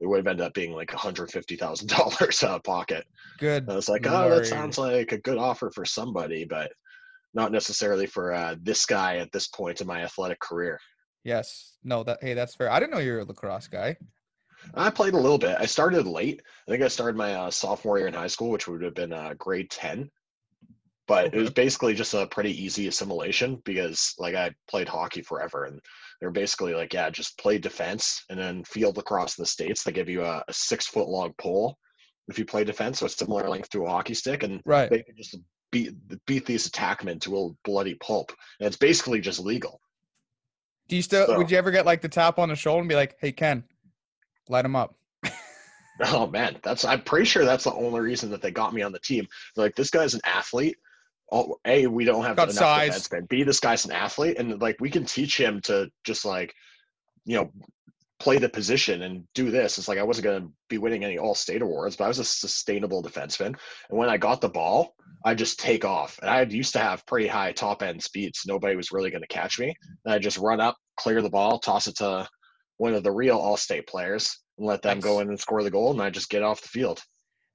It 0.00 0.06
would 0.06 0.16
have 0.16 0.26
ended 0.26 0.46
up 0.46 0.54
being 0.54 0.72
like 0.72 0.92
one 0.92 0.98
hundred 0.98 1.30
fifty 1.30 1.56
thousand 1.56 1.88
dollars 1.88 2.42
out 2.42 2.56
of 2.56 2.64
pocket. 2.64 3.04
Good. 3.38 3.68
I 3.68 3.74
was 3.74 3.88
like, 3.88 4.06
oh, 4.06 4.30
that 4.30 4.46
sounds 4.46 4.78
like 4.78 5.12
a 5.12 5.18
good 5.18 5.36
offer 5.36 5.70
for 5.70 5.84
somebody, 5.84 6.44
but 6.44 6.72
not 7.34 7.52
necessarily 7.52 8.06
for 8.06 8.32
uh, 8.32 8.56
this 8.62 8.86
guy 8.86 9.18
at 9.18 9.30
this 9.32 9.46
point 9.48 9.80
in 9.80 9.86
my 9.86 10.02
athletic 10.02 10.40
career. 10.40 10.80
Yes. 11.24 11.76
No, 11.84 12.02
that 12.04 12.18
hey, 12.22 12.34
that's 12.34 12.54
fair. 12.54 12.70
I 12.70 12.80
didn't 12.80 12.92
know 12.92 12.98
you 12.98 13.12
were 13.12 13.20
a 13.20 13.24
lacrosse 13.24 13.68
guy. 13.68 13.96
I 14.74 14.90
played 14.90 15.14
a 15.14 15.18
little 15.18 15.38
bit. 15.38 15.56
I 15.58 15.66
started 15.66 16.06
late. 16.06 16.42
I 16.66 16.70
think 16.70 16.82
I 16.82 16.88
started 16.88 17.16
my 17.16 17.34
uh, 17.34 17.50
sophomore 17.50 17.98
year 17.98 18.08
in 18.08 18.14
high 18.14 18.26
school, 18.26 18.50
which 18.50 18.68
would 18.68 18.82
have 18.82 18.94
been 18.94 19.12
uh, 19.12 19.34
grade 19.38 19.70
10. 19.70 20.10
But 21.10 21.34
it 21.34 21.40
was 21.40 21.50
basically 21.50 21.92
just 21.92 22.14
a 22.14 22.28
pretty 22.28 22.52
easy 22.62 22.86
assimilation 22.86 23.60
because, 23.64 24.14
like, 24.20 24.36
I 24.36 24.52
played 24.68 24.88
hockey 24.88 25.22
forever. 25.22 25.64
And 25.64 25.80
they're 26.20 26.30
basically 26.30 26.72
like, 26.72 26.94
yeah, 26.94 27.10
just 27.10 27.36
play 27.36 27.58
defense 27.58 28.22
and 28.30 28.38
then 28.38 28.62
field 28.62 28.96
across 28.96 29.34
the 29.34 29.44
States. 29.44 29.82
They 29.82 29.90
give 29.90 30.08
you 30.08 30.22
a, 30.22 30.44
a 30.46 30.52
six 30.52 30.86
foot 30.86 31.08
long 31.08 31.32
pole 31.36 31.76
if 32.28 32.38
you 32.38 32.44
play 32.44 32.62
defense. 32.62 33.00
So 33.00 33.06
it's 33.06 33.16
similar 33.16 33.48
length 33.48 33.70
to 33.70 33.86
a 33.86 33.90
hockey 33.90 34.14
stick. 34.14 34.44
And 34.44 34.62
Right. 34.64 34.88
they 34.88 35.02
can 35.02 35.16
just 35.16 35.36
beat 35.72 35.90
beat 36.26 36.46
these 36.46 36.70
attackmen 36.70 37.20
to 37.22 37.36
a 37.40 37.48
bloody 37.64 37.94
pulp. 37.96 38.30
And 38.60 38.68
it's 38.68 38.76
basically 38.76 39.20
just 39.20 39.40
legal. 39.40 39.80
Do 40.86 40.94
you 40.94 41.02
still 41.02 41.26
So- 41.26 41.38
would 41.38 41.50
you 41.50 41.58
ever 41.58 41.72
get 41.72 41.86
like 41.86 42.02
the 42.02 42.08
tap 42.08 42.38
on 42.38 42.50
the 42.50 42.54
shoulder 42.54 42.82
and 42.82 42.88
be 42.88 42.94
like, 42.94 43.16
"Hey 43.20 43.32
Ken, 43.32 43.64
light 44.48 44.64
him 44.64 44.76
up." 44.76 44.94
Oh 46.04 46.28
man, 46.28 46.56
that's 46.62 46.84
I'm 46.84 47.02
pretty 47.02 47.26
sure 47.26 47.44
that's 47.44 47.64
the 47.64 47.74
only 47.74 48.00
reason 48.00 48.30
that 48.30 48.40
they 48.40 48.50
got 48.52 48.72
me 48.72 48.80
on 48.82 48.92
the 48.92 49.00
team. 49.00 49.26
They're 49.56 49.66
like, 49.66 49.74
this 49.74 49.90
guy's 49.90 50.14
an 50.14 50.20
athlete. 50.24 50.76
Oh, 51.32 51.56
a, 51.64 51.86
we 51.86 52.04
don't 52.04 52.24
have 52.24 52.36
Got 52.36 52.50
enough 52.50 52.58
size. 52.58 53.08
defensemen. 53.08 53.28
B, 53.28 53.42
this 53.44 53.60
guy's 53.60 53.84
an 53.84 53.92
athlete, 53.92 54.38
and 54.38 54.60
like 54.60 54.76
we 54.80 54.90
can 54.90 55.04
teach 55.04 55.38
him 55.38 55.60
to 55.62 55.88
just 56.04 56.24
like, 56.24 56.52
you 57.24 57.36
know, 57.36 57.52
play 58.20 58.38
the 58.38 58.48
position 58.48 59.02
and 59.02 59.24
do 59.34 59.50
this. 59.50 59.78
It's 59.78 59.88
like 59.88 59.98
I 59.98 60.02
wasn't 60.02 60.24
going 60.24 60.42
to 60.42 60.48
be 60.68 60.78
winning 60.78 61.04
any 61.04 61.18
All 61.18 61.34
State 61.34 61.62
awards, 61.62 61.96
but 61.96 62.04
I 62.04 62.08
was 62.08 62.18
a 62.18 62.24
sustainable 62.24 63.02
defenseman. 63.02 63.46
And 63.88 63.98
when 63.98 64.10
I 64.10 64.18
got 64.18 64.40
the 64.40 64.48
ball, 64.48 64.94
I 65.24 65.34
just 65.34 65.58
take 65.58 65.84
off. 65.84 66.18
And 66.20 66.30
I 66.30 66.42
used 66.42 66.74
to 66.74 66.78
have 66.78 67.06
pretty 67.06 67.26
high 67.26 67.52
top 67.52 67.82
end 67.82 68.02
speeds. 68.02 68.42
Nobody 68.46 68.76
was 68.76 68.92
really 68.92 69.10
going 69.10 69.22
to 69.22 69.28
catch 69.28 69.58
me. 69.58 69.74
And 70.04 70.14
I 70.14 70.18
just 70.18 70.38
run 70.38 70.60
up, 70.60 70.76
clear 70.98 71.22
the 71.22 71.30
ball, 71.30 71.58
toss 71.58 71.86
it 71.86 71.96
to 71.96 72.28
one 72.76 72.94
of 72.94 73.02
the 73.02 73.12
real 73.12 73.38
All 73.38 73.56
State 73.56 73.86
players, 73.86 74.38
and 74.58 74.66
let 74.66 74.82
them 74.82 75.00
go 75.00 75.20
in 75.20 75.28
and 75.28 75.40
score 75.40 75.62
the 75.62 75.70
goal. 75.70 75.92
And 75.92 76.02
I 76.02 76.10
just 76.10 76.30
get 76.30 76.42
off 76.42 76.62
the 76.62 76.68
field. 76.68 77.00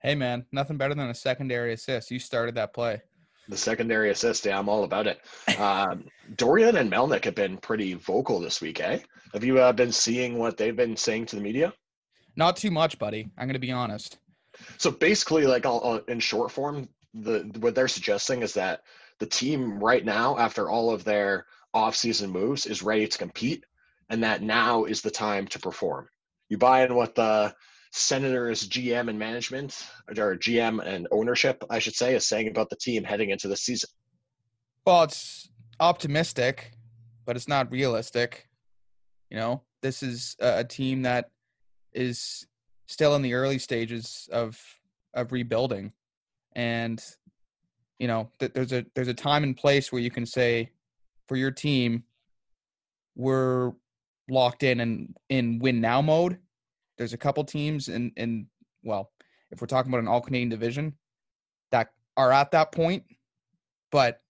Hey 0.01 0.15
man, 0.15 0.45
nothing 0.51 0.77
better 0.77 0.93
than 0.93 1.09
a 1.09 1.15
secondary 1.15 1.73
assist. 1.73 2.11
You 2.11 2.19
started 2.19 2.55
that 2.55 2.73
play. 2.73 3.01
The 3.47 3.57
secondary 3.57 4.09
assist, 4.09 4.45
yeah, 4.45 4.57
I'm 4.57 4.69
all 4.69 4.83
about 4.83 5.07
it. 5.07 5.19
Um, 5.59 6.05
Dorion 6.35 6.77
and 6.77 6.91
Melnyk 6.91 7.25
have 7.25 7.35
been 7.35 7.57
pretty 7.57 7.93
vocal 7.93 8.39
this 8.39 8.61
week, 8.61 8.79
eh? 8.79 8.99
Have 9.33 9.43
you 9.43 9.59
uh, 9.59 9.71
been 9.71 9.91
seeing 9.91 10.37
what 10.37 10.57
they've 10.57 10.75
been 10.75 10.97
saying 10.97 11.27
to 11.27 11.35
the 11.35 11.41
media? 11.41 11.73
Not 12.35 12.55
too 12.57 12.71
much, 12.71 12.97
buddy. 12.97 13.29
I'm 13.37 13.47
gonna 13.47 13.59
be 13.59 13.71
honest. 13.71 14.17
So 14.77 14.91
basically, 14.91 15.45
like 15.45 15.65
I'll, 15.65 15.81
I'll- 15.83 16.03
in 16.07 16.19
short 16.19 16.51
form, 16.51 16.89
the 17.13 17.49
what 17.59 17.75
they're 17.75 17.87
suggesting 17.87 18.41
is 18.41 18.53
that 18.55 18.81
the 19.19 19.25
team 19.25 19.79
right 19.79 20.03
now, 20.03 20.37
after 20.37 20.69
all 20.69 20.91
of 20.91 21.03
their 21.03 21.45
off-season 21.73 22.29
moves, 22.29 22.65
is 22.65 22.83
ready 22.83 23.07
to 23.07 23.17
compete, 23.17 23.63
and 24.09 24.23
that 24.23 24.41
now 24.41 24.85
is 24.85 25.01
the 25.01 25.11
time 25.11 25.47
to 25.47 25.59
perform. 25.59 26.07
You 26.49 26.57
buy 26.57 26.83
in 26.85 26.95
what 26.95 27.15
the 27.15 27.55
Senators 27.97 28.67
GM 28.67 29.09
and 29.09 29.17
management, 29.17 29.87
or 30.09 30.35
GM 30.35 30.85
and 30.85 31.07
ownership, 31.11 31.63
I 31.69 31.79
should 31.79 31.95
say, 31.95 32.13
is 32.13 32.25
saying 32.25 32.49
about 32.49 32.69
the 32.69 32.75
team 32.75 33.05
heading 33.05 33.29
into 33.29 33.47
the 33.47 33.55
season. 33.55 33.89
Well, 34.85 35.03
it's 35.03 35.49
optimistic, 35.79 36.73
but 37.25 37.37
it's 37.37 37.47
not 37.47 37.71
realistic. 37.71 38.49
You 39.29 39.37
know, 39.37 39.63
this 39.81 40.03
is 40.03 40.35
a, 40.41 40.65
team 40.65 41.03
that 41.03 41.31
is 41.93 42.45
still 42.87 43.15
in 43.15 43.21
the 43.21 43.33
early 43.33 43.59
stages 43.59 44.27
of 44.29 44.59
of 45.13 45.31
rebuilding, 45.31 45.93
and 46.53 47.01
you 47.97 48.07
know 48.07 48.29
that 48.39 48.53
there's 48.53 48.73
a 48.73 48.85
there's 48.93 49.07
a 49.07 49.13
time 49.13 49.43
and 49.43 49.55
place 49.55 49.93
where 49.93 50.01
you 50.01 50.11
can 50.11 50.25
say 50.25 50.69
for 51.29 51.37
your 51.37 51.51
team 51.51 52.03
we're 53.15 53.71
locked 54.29 54.63
in 54.63 54.81
and 54.81 55.15
in 55.29 55.59
win 55.59 55.79
now 55.79 56.01
mode. 56.01 56.39
There's 56.97 57.13
a 57.13 57.17
couple 57.17 57.43
teams 57.43 57.89
in 57.89 58.11
in 58.17 58.47
well, 58.83 59.11
if 59.51 59.61
we're 59.61 59.67
talking 59.67 59.91
about 59.91 60.01
an 60.01 60.07
all 60.07 60.21
Canadian 60.21 60.49
division 60.49 60.93
that 61.71 61.89
are 62.17 62.31
at 62.31 62.51
that 62.51 62.71
point, 62.71 63.03
but 63.91 64.21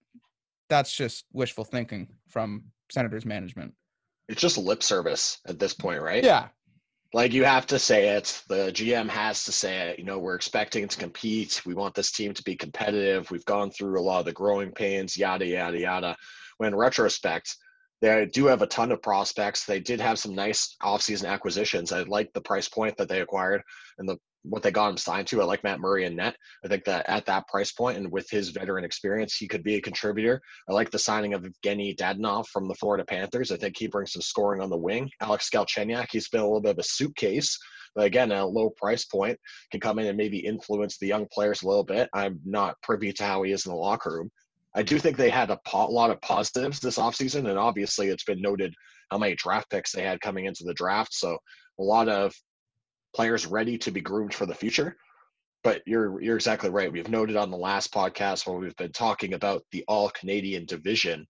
that's 0.69 0.95
just 0.95 1.25
wishful 1.33 1.63
thinking 1.63 2.07
from 2.27 2.63
Senators 2.91 3.25
management. 3.25 3.73
It's 4.27 4.41
just 4.41 4.57
lip 4.57 4.81
service 4.81 5.39
at 5.47 5.59
this 5.59 5.73
point, 5.73 6.01
right? 6.01 6.23
Yeah. 6.23 6.47
Like 7.13 7.31
you 7.31 7.45
have 7.45 7.67
to 7.67 7.79
say 7.79 8.09
it. 8.09 8.41
The 8.49 8.71
GM 8.73 9.07
has 9.07 9.45
to 9.45 9.51
say 9.51 9.89
it. 9.89 9.99
You 9.99 10.05
know, 10.05 10.17
we're 10.17 10.35
expecting 10.35 10.87
to 10.87 10.97
compete. 10.97 11.61
We 11.65 11.73
want 11.73 11.93
this 11.93 12.11
team 12.11 12.33
to 12.33 12.43
be 12.43 12.55
competitive. 12.55 13.29
We've 13.29 13.45
gone 13.45 13.71
through 13.71 13.99
a 13.99 14.01
lot 14.01 14.19
of 14.19 14.25
the 14.25 14.33
growing 14.33 14.71
pains, 14.71 15.15
yada, 15.15 15.45
yada, 15.45 15.79
yada. 15.79 16.17
When 16.57 16.69
in 16.69 16.75
retrospect, 16.75 17.55
they 18.01 18.25
do 18.25 18.45
have 18.45 18.61
a 18.61 18.67
ton 18.67 18.91
of 18.91 19.01
prospects. 19.01 19.65
They 19.65 19.79
did 19.79 19.99
have 20.01 20.19
some 20.19 20.35
nice 20.35 20.75
offseason 20.81 21.27
acquisitions. 21.27 21.91
I 21.91 22.01
like 22.03 22.31
the 22.33 22.41
price 22.41 22.67
point 22.67 22.97
that 22.97 23.09
they 23.09 23.21
acquired 23.21 23.61
and 23.97 24.07
the 24.07 24.17
what 24.47 24.61
they 24.61 24.71
got 24.71 24.89
him 24.89 24.97
signed 24.97 25.27
to. 25.27 25.41
I 25.41 25.45
like 25.45 25.63
Matt 25.63 25.79
Murray 25.79 26.05
and 26.05 26.15
net. 26.15 26.35
I 26.63 26.67
think 26.67 26.83
that 26.85 27.09
at 27.09 27.25
that 27.25 27.47
price 27.47 27.71
point 27.71 27.97
and 27.97 28.11
with 28.11 28.29
his 28.29 28.49
veteran 28.49 28.85
experience, 28.85 29.35
he 29.35 29.47
could 29.47 29.63
be 29.63 29.75
a 29.75 29.81
contributor. 29.81 30.41
I 30.69 30.73
like 30.73 30.91
the 30.91 30.99
signing 30.99 31.33
of 31.33 31.43
Evgeny 31.43 31.95
Dadonov 31.95 32.45
from 32.47 32.67
the 32.67 32.75
Florida 32.75 33.03
Panthers. 33.03 33.51
I 33.51 33.57
think 33.57 33.75
he 33.77 33.87
brings 33.87 34.13
some 34.13 34.21
scoring 34.21 34.61
on 34.61 34.69
the 34.69 34.77
wing. 34.77 35.09
Alex 35.21 35.49
Galchenyuk, 35.49 36.07
he's 36.11 36.29
been 36.29 36.41
a 36.41 36.45
little 36.45 36.61
bit 36.61 36.71
of 36.71 36.79
a 36.79 36.83
suitcase, 36.83 37.57
but 37.95 38.05
again, 38.05 38.31
at 38.31 38.41
a 38.41 38.45
low 38.45 38.69
price 38.69 39.05
point, 39.05 39.39
can 39.71 39.79
come 39.79 39.99
in 39.99 40.07
and 40.07 40.17
maybe 40.17 40.37
influence 40.37 40.97
the 40.97 41.07
young 41.07 41.25
players 41.31 41.63
a 41.63 41.67
little 41.67 41.83
bit. 41.83 42.09
I'm 42.13 42.39
not 42.45 42.79
privy 42.83 43.13
to 43.13 43.23
how 43.23 43.43
he 43.43 43.51
is 43.51 43.65
in 43.65 43.71
the 43.71 43.77
locker 43.77 44.11
room. 44.11 44.31
I 44.75 44.83
do 44.83 44.99
think 44.99 45.15
they 45.15 45.29
had 45.29 45.49
a 45.49 45.59
lot 45.73 46.11
of 46.11 46.21
positives 46.21 46.79
this 46.79 46.97
offseason, 46.97 47.49
and 47.49 47.57
obviously 47.57 48.07
it's 48.09 48.25
been 48.25 48.41
noted 48.41 48.73
how 49.09 49.17
many 49.17 49.35
draft 49.35 49.69
picks 49.69 49.91
they 49.91 50.03
had 50.03 50.19
coming 50.19 50.45
into 50.45 50.65
the 50.65 50.73
draft. 50.73 51.13
So 51.13 51.37
a 51.79 51.83
lot 51.83 52.09
of 52.09 52.33
players 53.15 53.45
ready 53.45 53.77
to 53.77 53.91
be 53.91 54.01
groomed 54.01 54.33
for 54.33 54.45
the 54.45 54.53
future. 54.53 54.97
But 55.63 55.81
you're 55.87 56.21
you're 56.21 56.35
exactly 56.35 56.69
right. 56.69 56.91
We've 56.91 57.09
noted 57.09 57.37
on 57.37 57.49
the 57.49 57.57
last 57.57 57.91
podcast 57.91 58.45
when 58.45 58.59
we've 58.59 58.75
been 58.75 58.91
talking 58.91 59.33
about 59.33 59.63
the 59.71 59.83
all 59.87 60.09
Canadian 60.09 60.65
division 60.65 61.25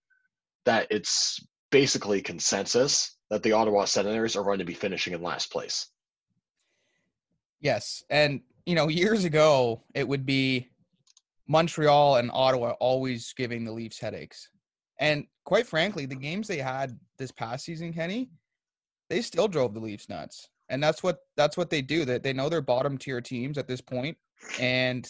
that 0.66 0.88
it's 0.90 1.38
basically 1.70 2.20
consensus 2.20 3.16
that 3.30 3.42
the 3.42 3.52
Ottawa 3.52 3.84
Senators 3.86 4.36
are 4.36 4.44
going 4.44 4.58
to 4.58 4.64
be 4.64 4.74
finishing 4.74 5.14
in 5.14 5.22
last 5.22 5.50
place. 5.50 5.88
Yes. 7.60 8.02
And 8.10 8.40
you 8.66 8.74
know, 8.74 8.88
years 8.88 9.24
ago 9.24 9.84
it 9.94 10.06
would 10.06 10.26
be 10.26 10.68
Montreal 11.48 12.16
and 12.16 12.30
Ottawa 12.32 12.72
always 12.80 13.32
giving 13.36 13.64
the 13.64 13.72
Leafs 13.72 13.98
headaches. 13.98 14.48
And 14.98 15.26
quite 15.44 15.66
frankly, 15.66 16.06
the 16.06 16.16
games 16.16 16.48
they 16.48 16.58
had 16.58 16.98
this 17.18 17.30
past 17.30 17.64
season, 17.64 17.92
Kenny, 17.92 18.30
they 19.08 19.20
still 19.20 19.48
drove 19.48 19.74
the 19.74 19.80
Leafs 19.80 20.08
nuts. 20.08 20.48
And 20.68 20.82
that's 20.82 21.02
what 21.02 21.18
that's 21.36 21.56
what 21.56 21.70
they 21.70 21.80
do. 21.80 22.04
That 22.04 22.22
they 22.22 22.32
know 22.32 22.48
they're 22.48 22.60
bottom 22.60 22.98
tier 22.98 23.20
teams 23.20 23.56
at 23.56 23.68
this 23.68 23.80
point, 23.80 24.16
and 24.58 25.08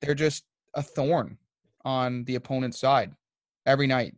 they're 0.00 0.14
just 0.14 0.44
a 0.74 0.82
thorn 0.82 1.36
on 1.84 2.24
the 2.24 2.36
opponent's 2.36 2.80
side 2.80 3.12
every 3.66 3.86
night. 3.86 4.14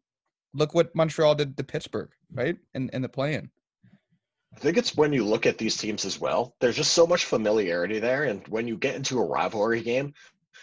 Look 0.54 0.74
what 0.74 0.94
Montreal 0.94 1.34
did 1.34 1.56
to 1.56 1.64
Pittsburgh, 1.64 2.10
right? 2.32 2.56
In 2.74 2.88
in 2.92 3.02
the 3.02 3.08
play-in. 3.08 3.50
I 4.54 4.58
think 4.58 4.76
it's 4.76 4.96
when 4.96 5.12
you 5.12 5.24
look 5.24 5.44
at 5.44 5.58
these 5.58 5.76
teams 5.76 6.04
as 6.04 6.20
well. 6.20 6.54
There's 6.60 6.76
just 6.76 6.94
so 6.94 7.06
much 7.06 7.24
familiarity 7.24 7.98
there, 7.98 8.24
and 8.24 8.46
when 8.46 8.68
you 8.68 8.76
get 8.76 8.94
into 8.94 9.18
a 9.18 9.26
rivalry 9.26 9.82
game, 9.82 10.14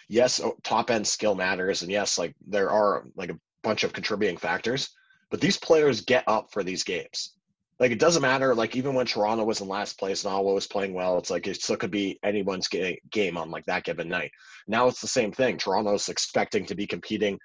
yes, 0.07 0.39
oh, 0.39 0.55
top 0.63 0.89
end 0.91 1.05
skill 1.07 1.35
matters, 1.35 1.81
and 1.81 1.91
yes, 1.91 2.17
like 2.17 2.35
there 2.47 2.69
are 2.69 3.05
like 3.15 3.29
a 3.29 3.39
bunch 3.63 3.83
of 3.83 3.93
contributing 3.93 4.37
factors, 4.37 4.89
but 5.29 5.41
these 5.41 5.57
players 5.57 6.01
get 6.01 6.23
up 6.27 6.51
for 6.51 6.63
these 6.63 6.83
games. 6.83 7.33
Like 7.79 7.91
it 7.91 7.99
doesn't 7.99 8.21
matter. 8.21 8.53
Like 8.53 8.75
even 8.75 8.93
when 8.93 9.05
Toronto 9.05 9.43
was 9.43 9.61
in 9.61 9.67
last 9.67 9.97
place 9.97 10.23
and 10.23 10.33
Ottawa 10.33 10.53
was 10.53 10.67
playing 10.67 10.93
well, 10.93 11.17
it's 11.17 11.29
like 11.29 11.47
it 11.47 11.61
still 11.61 11.75
could 11.75 11.91
be 11.91 12.19
anyone's 12.23 12.67
ga- 12.67 12.99
game 13.11 13.35
on 13.35 13.49
like 13.49 13.65
that 13.65 13.83
given 13.83 14.07
night. 14.07 14.31
Now 14.67 14.87
it's 14.87 15.01
the 15.01 15.07
same 15.07 15.31
thing. 15.31 15.57
Toronto's 15.57 16.07
expecting 16.07 16.65
to 16.67 16.75
be 16.75 16.85
competing 16.85 17.39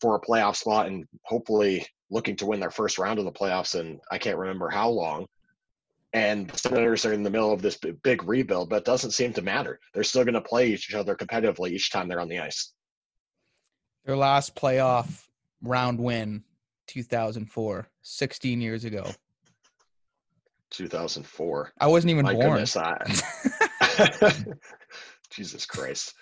for 0.00 0.16
a 0.16 0.20
playoff 0.20 0.56
spot 0.56 0.86
and 0.86 1.04
hopefully 1.24 1.86
looking 2.10 2.36
to 2.36 2.46
win 2.46 2.60
their 2.60 2.70
first 2.70 2.98
round 2.98 3.18
of 3.18 3.24
the 3.24 3.32
playoffs. 3.32 3.78
And 3.78 4.00
I 4.10 4.18
can't 4.18 4.38
remember 4.38 4.70
how 4.70 4.88
long. 4.88 5.26
And 6.14 6.48
the 6.48 6.56
Senators 6.56 7.04
are 7.04 7.12
in 7.12 7.24
the 7.24 7.30
middle 7.30 7.52
of 7.52 7.60
this 7.60 7.76
big 8.04 8.22
rebuild, 8.22 8.70
but 8.70 8.76
it 8.76 8.84
doesn't 8.84 9.10
seem 9.10 9.32
to 9.32 9.42
matter. 9.42 9.80
They're 9.92 10.04
still 10.04 10.22
going 10.22 10.34
to 10.34 10.40
play 10.40 10.68
each 10.68 10.94
other 10.94 11.16
competitively 11.16 11.70
each 11.70 11.90
time 11.90 12.08
they're 12.08 12.20
on 12.20 12.28
the 12.28 12.38
ice. 12.38 12.72
Their 14.04 14.16
last 14.16 14.54
playoff 14.54 15.26
round 15.60 15.98
win, 15.98 16.44
2004, 16.86 17.88
16 18.02 18.60
years 18.60 18.84
ago. 18.84 19.04
2004. 20.70 21.72
I 21.80 21.86
wasn't 21.88 22.12
even 22.12 22.24
My 22.24 22.34
born. 22.34 22.50
goodness, 22.50 22.76
I, 22.76 22.96
Jesus 25.30 25.66
Christ. 25.66 26.14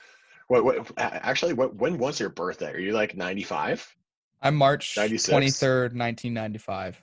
What, 0.49 0.65
what, 0.65 0.91
actually, 0.97 1.53
what, 1.53 1.75
when 1.77 1.99
was 1.99 2.19
your 2.19 2.31
birthday? 2.31 2.73
Are 2.73 2.79
you 2.79 2.93
like 2.93 3.15
95? 3.15 3.95
I'm 4.41 4.57
March 4.57 4.97
96? 4.97 5.35
23rd, 5.35 5.95
1995. 5.95 7.01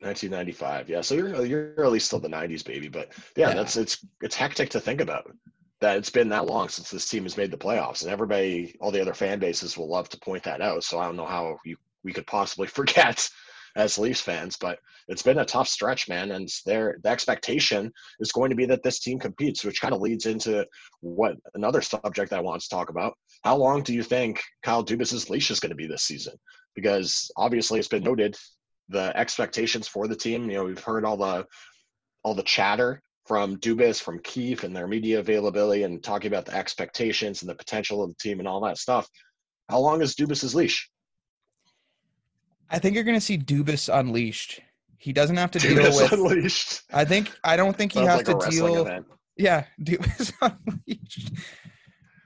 1995. 0.00 0.88
Yeah, 0.88 1.00
so 1.00 1.14
you're 1.14 1.44
you're 1.44 1.84
at 1.84 1.92
least 1.92 2.06
still 2.06 2.20
the 2.20 2.28
90s 2.28 2.64
baby, 2.64 2.88
but 2.88 3.12
yeah, 3.36 3.48
Yeah. 3.48 3.54
that's 3.54 3.76
it's 3.76 4.04
it's 4.22 4.34
hectic 4.36 4.70
to 4.70 4.80
think 4.80 5.00
about 5.00 5.30
that 5.80 5.96
it's 5.96 6.10
been 6.10 6.28
that 6.28 6.46
long 6.46 6.68
since 6.68 6.90
this 6.90 7.08
team 7.08 7.22
has 7.22 7.36
made 7.36 7.50
the 7.50 7.56
playoffs, 7.56 8.02
and 8.02 8.10
everybody, 8.10 8.76
all 8.80 8.90
the 8.90 9.00
other 9.00 9.14
fan 9.14 9.38
bases 9.38 9.76
will 9.78 9.88
love 9.88 10.08
to 10.10 10.18
point 10.20 10.42
that 10.44 10.60
out. 10.60 10.84
So 10.84 10.98
I 10.98 11.06
don't 11.06 11.16
know 11.16 11.26
how 11.26 11.56
you 11.64 11.76
we 12.04 12.12
could 12.12 12.26
possibly 12.26 12.66
forget 12.78 13.28
as 13.76 13.98
Leafs 13.98 14.20
fans, 14.20 14.56
but 14.56 14.78
it's 15.08 15.22
been 15.22 15.38
a 15.38 15.44
tough 15.44 15.68
stretch, 15.68 16.08
man. 16.08 16.32
And 16.32 16.48
there, 16.66 16.98
the 17.02 17.08
expectation 17.08 17.92
is 18.18 18.32
going 18.32 18.50
to 18.50 18.56
be 18.56 18.66
that 18.66 18.82
this 18.82 18.98
team 18.98 19.18
competes, 19.18 19.64
which 19.64 19.80
kind 19.80 19.94
of 19.94 20.00
leads 20.00 20.26
into 20.26 20.66
what 21.00 21.36
another 21.54 21.80
subject 21.80 22.32
I 22.32 22.40
want 22.40 22.62
to 22.62 22.68
talk 22.68 22.90
about. 22.90 23.14
How 23.44 23.56
long 23.56 23.82
do 23.82 23.94
you 23.94 24.02
think 24.02 24.40
Kyle 24.62 24.84
Dubas's 24.84 25.30
leash 25.30 25.50
is 25.50 25.60
going 25.60 25.70
to 25.70 25.76
be 25.76 25.86
this 25.86 26.02
season? 26.02 26.34
Because 26.74 27.30
obviously, 27.36 27.78
it's 27.78 27.88
been 27.88 28.02
noted 28.02 28.36
the 28.90 29.16
expectations 29.16 29.88
for 29.88 30.06
the 30.08 30.16
team. 30.16 30.50
You 30.50 30.58
know, 30.58 30.64
we've 30.64 30.82
heard 30.82 31.04
all 31.04 31.16
the 31.16 31.46
all 32.22 32.34
the 32.34 32.42
chatter 32.42 33.00
from 33.26 33.56
Dubas, 33.58 34.00
from 34.02 34.18
Keefe, 34.20 34.64
and 34.64 34.74
their 34.74 34.86
media 34.86 35.20
availability, 35.20 35.84
and 35.84 36.02
talking 36.02 36.28
about 36.28 36.46
the 36.46 36.54
expectations 36.54 37.42
and 37.42 37.48
the 37.48 37.54
potential 37.54 38.02
of 38.02 38.10
the 38.10 38.16
team 38.20 38.38
and 38.40 38.48
all 38.48 38.60
that 38.62 38.78
stuff. 38.78 39.08
How 39.68 39.78
long 39.78 40.02
is 40.02 40.14
Dubas's 40.14 40.54
leash? 40.54 40.90
I 42.70 42.78
think 42.78 42.94
you're 42.94 43.04
going 43.04 43.16
to 43.18 43.24
see 43.24 43.38
Dubas 43.38 43.88
unleashed. 43.92 44.60
He 44.98 45.12
doesn't 45.12 45.36
have 45.36 45.50
to 45.52 45.58
deal 45.58 45.76
with. 45.76 46.12
unleashed. 46.12 46.82
I 46.92 47.04
think 47.04 47.30
I 47.42 47.56
don't 47.56 47.76
think 47.76 47.92
he 47.92 48.00
Sounds 48.04 48.10
has 48.20 48.28
like 48.28 48.38
to 48.44 48.50
deal. 48.50 48.82
event. 48.82 49.06
Yeah, 49.36 49.64
Dubas 49.82 50.32
unleashed. 50.42 51.32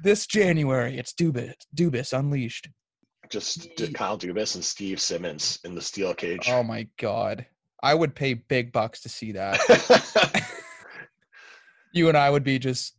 This 0.03 0.27
January, 0.27 0.99
it's 0.99 1.13
Dubas. 1.15 1.55
Dubas 1.75 2.19
unleashed. 2.19 2.69
Just 3.31 3.75
D- 3.77 3.93
Kyle 3.93 4.19
Dubas 4.19 4.55
and 4.55 4.65
Steve 4.65 5.01
Simmons 5.01 5.59
in 5.65 5.75
the 5.75 5.83
steel 5.83 6.15
cage. 6.15 6.49
Oh 6.49 6.63
my 6.63 6.87
god, 6.99 7.47
I 7.83 7.95
would 7.95 8.15
pay 8.15 8.35
big 8.35 8.73
bucks 8.73 9.01
to 9.03 9.09
see 9.09 9.33
that. 9.33 9.61
you 11.93 12.09
and 12.09 12.17
I 12.17 12.31
would 12.31 12.45
be 12.45 12.59
just 12.59 12.95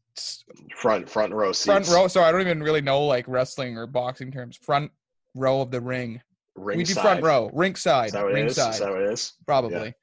front 0.76 1.10
front 1.10 1.34
row 1.34 1.52
seats. 1.52 1.66
front 1.66 1.88
row. 1.90 2.08
So 2.08 2.24
I 2.24 2.32
don't 2.32 2.42
even 2.42 2.64
really 2.64 2.82
know 2.82 3.06
like 3.06 3.26
wrestling 3.28 3.78
or 3.78 3.88
boxing 3.88 4.32
terms. 4.32 4.58
Front 4.58 4.92
row 5.36 5.62
of 5.62 5.72
the 5.72 5.82
ring. 5.82 6.22
We 6.56 6.74
do 6.74 6.78
Ringside. 6.78 7.02
front 7.04 7.24
row, 7.24 7.50
ringside, 7.54 8.08
Is 8.08 8.12
that 8.14 8.24
what 8.24 8.32
it 8.32 8.38
is? 8.38 8.58
ringside. 8.58 8.74
Is 8.76 8.80
that 8.80 8.90
what 8.90 9.02
it 9.02 9.12
is? 9.12 9.34
probably. 9.46 9.94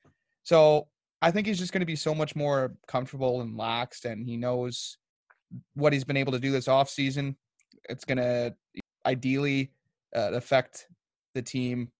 So 0.44 0.86
I 1.22 1.30
think 1.30 1.46
he's 1.46 1.58
just 1.58 1.72
going 1.72 1.80
to 1.80 1.86
be 1.86 1.96
so 1.96 2.14
much 2.14 2.36
more 2.36 2.74
comfortable 2.86 3.40
and 3.40 3.58
laxed, 3.58 4.04
and 4.04 4.26
he 4.26 4.36
knows 4.36 4.98
what 5.74 5.94
he's 5.94 6.04
been 6.04 6.18
able 6.18 6.32
to 6.32 6.38
do 6.38 6.52
this 6.52 6.68
off 6.68 6.90
season. 6.90 7.36
It's 7.88 8.04
going 8.04 8.18
to 8.18 8.54
ideally 9.06 9.72
uh, 10.14 10.32
affect 10.32 10.86
the 11.34 11.42
team 11.42 11.90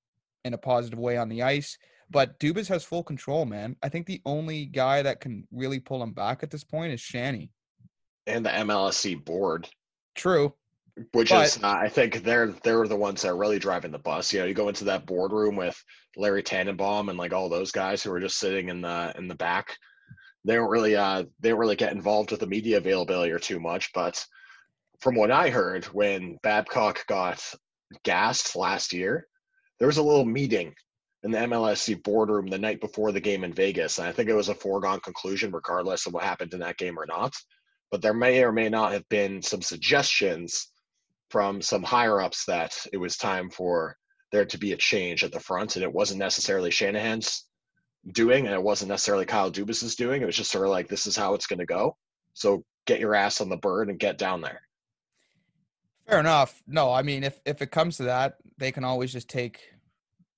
in 0.45 0.55
a 0.55 0.59
positive 0.59 0.99
way 0.99 1.17
on 1.17 1.29
the 1.29 1.43
ice. 1.43 1.77
But 2.11 2.39
Dubas 2.39 2.69
has 2.69 2.85
full 2.85 3.03
control, 3.03 3.47
man. 3.47 3.77
I 3.83 3.89
think 3.89 4.07
the 4.07 4.21
only 4.27 4.67
guy 4.67 5.03
that 5.03 5.21
can 5.21 5.47
really 5.51 5.81
pull 5.81 6.03
him 6.03 6.13
back 6.13 6.43
at 6.43 6.51
this 6.51 6.65
point 6.65 6.93
is 6.93 7.01
Shanny. 7.01 7.51
And 8.27 8.45
the 8.45 8.51
MLSE 8.51 9.25
board, 9.25 9.69
True. 10.15 10.53
which 11.13 11.31
But- 11.31 11.47
is, 11.47 11.63
uh, 11.63 11.69
I 11.69 11.89
think 11.89 12.23
they're 12.23 12.49
they're 12.63 12.87
the 12.87 12.97
ones 12.97 13.23
that 13.23 13.29
are 13.31 13.37
really 13.37 13.59
driving 13.59 13.93
the 13.93 13.99
bus. 13.99 14.33
You 14.33 14.41
know, 14.41 14.47
you 14.47 14.55
go 14.55 14.69
into 14.69 14.85
that 14.85 15.07
boardroom 15.07 15.57
with 15.57 15.83
Larry 16.17 16.43
Tannenbaum 16.43 17.09
and 17.09 17.19
like 17.19 17.33
all 17.33 17.49
those 17.49 17.73
guys 17.73 18.03
who 18.03 18.13
are 18.13 18.21
just 18.21 18.39
sitting 18.39 18.69
in 18.69 18.83
the 18.83 19.15
in 19.17 19.27
the 19.27 19.35
back. 19.35 19.77
They 20.45 20.55
don't 20.55 20.71
really 20.71 20.95
uh 20.97 21.25
they 21.41 21.49
don't 21.49 21.59
really 21.59 21.77
get 21.77 21.93
involved 21.93 22.31
with 22.31 22.41
the 22.41 22.47
media 22.47 22.77
availability 22.77 23.33
or 23.33 23.39
too 23.39 23.59
much. 23.59 23.91
But 23.95 24.23
from 25.01 25.15
what 25.15 25.31
I 25.31 25.49
heard, 25.49 25.87
when 25.87 26.37
Babcock 26.43 27.07
got 27.07 27.43
gassed 28.05 28.57
last 28.57 28.93
year, 28.93 29.27
there 29.79 29.89
was 29.89 29.99
a 29.99 30.03
little 30.03 30.25
meeting 30.25 30.75
in 31.25 31.31
the 31.31 31.39
MLSE 31.39 32.03
boardroom 32.03 32.47
the 32.47 32.59
night 32.59 32.81
before 32.81 33.13
the 33.13 33.21
game 33.21 33.45
in 33.45 33.53
Vegas. 33.53 33.99
And 33.99 34.09
I 34.09 34.13
think 34.13 34.29
it 34.29 34.35
was 34.35 34.49
a 34.49 34.55
foregone 34.55 35.01
conclusion, 35.01 35.53
regardless 35.53 36.07
of 36.07 36.15
what 36.15 36.25
happened 36.25 36.53
in 36.55 36.61
that 36.61 36.79
game 36.79 36.99
or 36.99 37.07
not. 37.07 37.33
but 37.93 38.01
there 38.01 38.15
may 38.15 38.43
or 38.43 38.51
may 38.51 38.71
not 38.71 38.91
have 38.91 39.09
been 39.11 39.43
some 39.43 39.63
suggestions 39.63 40.73
from 41.29 41.61
some 41.61 41.83
higher 41.83 42.21
ups 42.21 42.47
that 42.47 42.75
it 42.93 42.97
was 42.97 43.17
time 43.17 43.51
for 43.51 43.97
there 44.33 44.47
to 44.47 44.59
be 44.59 44.73
a 44.73 44.77
change 44.77 45.23
at 45.23 45.31
the 45.31 45.39
front, 45.39 45.77
and 45.77 45.85
it 45.85 45.93
wasn't 45.93 46.19
necessarily 46.19 46.71
Shanahan's 46.71 47.47
doing, 48.13 48.47
and 48.47 48.55
it 48.55 48.63
wasn't 48.63 48.89
necessarily 48.89 49.27
Kyle 49.27 49.51
Dubas's 49.51 49.95
doing. 49.95 50.23
It 50.23 50.27
was 50.27 50.37
just 50.37 50.51
sort 50.51 50.65
of 50.65 50.71
like 50.71 50.89
this 50.89 51.07
is 51.07 51.17
how 51.17 51.35
it's 51.35 51.47
going 51.47 51.59
to 51.59 51.67
go. 51.67 51.97
So 52.33 52.65
get 52.87 52.99
your 52.99 53.15
ass 53.15 53.43
on 53.43 53.51
the 53.51 53.59
bird 53.59 53.91
and 53.91 53.99
get 53.99 54.17
down 54.17 54.41
there. 54.41 54.63
Fair 56.13 56.21
enough. 56.21 56.63
No, 56.67 56.93
I 56.93 57.01
mean, 57.01 57.25
if 57.25 57.41
if 57.47 57.63
it 57.63 57.71
comes 57.71 57.97
to 57.97 58.03
that, 58.03 58.37
they 58.59 58.71
can 58.71 58.85
always 58.85 59.11
just 59.11 59.31
take 59.31 59.61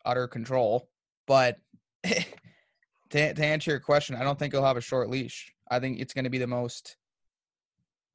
utter 0.05 0.29
control. 0.29 0.89
But 1.27 1.59
to, 2.05 3.35
to 3.35 3.45
answer 3.45 3.73
your 3.73 3.81
question, 3.81 4.15
I 4.15 4.23
don't 4.23 4.39
think 4.39 4.55
he'll 4.55 4.65
have 4.65 4.77
a 4.77 4.81
short 4.81 5.11
leash. 5.11 5.53
I 5.69 5.81
think 5.81 5.99
it's 5.99 6.15
going 6.15 6.27
to 6.27 6.31
be 6.31 6.39
the 6.39 6.47
most 6.47 6.97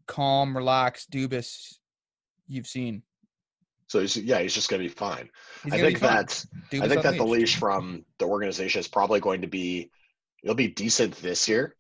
calm, 0.07 0.55
relaxed 0.55 1.11
Dubas 1.11 1.73
you've 2.47 2.65
seen. 2.65 3.03
So 3.87 3.99
he's, 3.99 4.15
yeah, 4.15 4.39
he's 4.39 4.55
just 4.55 4.69
going 4.69 4.81
to 4.81 4.87
be 4.87 4.93
fine. 4.93 5.29
I 5.65 5.81
think 5.81 5.97
fine. 5.97 6.09
that 6.11 6.45
I 6.71 6.87
think 6.87 7.01
that 7.01 7.17
the 7.17 7.25
leash 7.25 7.57
from 7.57 8.05
the 8.19 8.25
organization 8.25 8.79
is 8.79 8.87
probably 8.87 9.19
going 9.19 9.41
to 9.41 9.47
be 9.47 9.91
it'll 10.43 10.55
be 10.55 10.69
decent 10.69 11.13
this 11.15 11.49
year. 11.49 11.75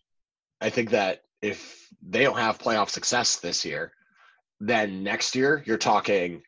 I 0.59 0.71
think 0.71 0.89
that 0.89 1.21
if 1.41 1.87
they 2.05 2.23
don't 2.23 2.37
have 2.37 2.59
playoff 2.59 2.89
success 2.89 3.37
this 3.37 3.63
year, 3.63 3.93
then 4.59 5.03
next 5.03 5.35
year 5.35 5.63
you're 5.65 5.77
talking 5.77 6.41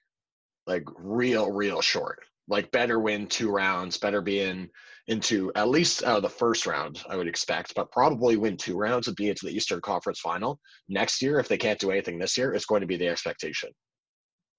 like 0.67 0.83
real, 0.97 1.51
real 1.51 1.81
short. 1.81 2.19
Like 2.47 2.71
better 2.71 2.99
win 2.99 3.27
two 3.27 3.49
rounds, 3.49 3.97
better 3.97 4.21
be 4.21 4.41
in 4.41 4.69
into 5.07 5.51
at 5.55 5.69
least 5.69 6.03
of 6.03 6.21
the 6.21 6.29
first 6.29 6.65
round, 6.65 7.01
I 7.09 7.15
would 7.15 7.27
expect, 7.27 7.73
but 7.75 7.91
probably 7.91 8.37
win 8.37 8.55
two 8.57 8.77
rounds 8.77 9.07
and 9.07 9.15
be 9.15 9.29
into 9.29 9.45
the 9.45 9.51
Eastern 9.51 9.81
Conference 9.81 10.19
final. 10.19 10.59
Next 10.89 11.21
year, 11.21 11.39
if 11.39 11.47
they 11.47 11.57
can't 11.57 11.79
do 11.79 11.91
anything 11.91 12.19
this 12.19 12.37
year, 12.37 12.53
it's 12.53 12.65
going 12.65 12.81
to 12.81 12.87
be 12.87 12.97
the 12.97 13.07
expectation. 13.07 13.69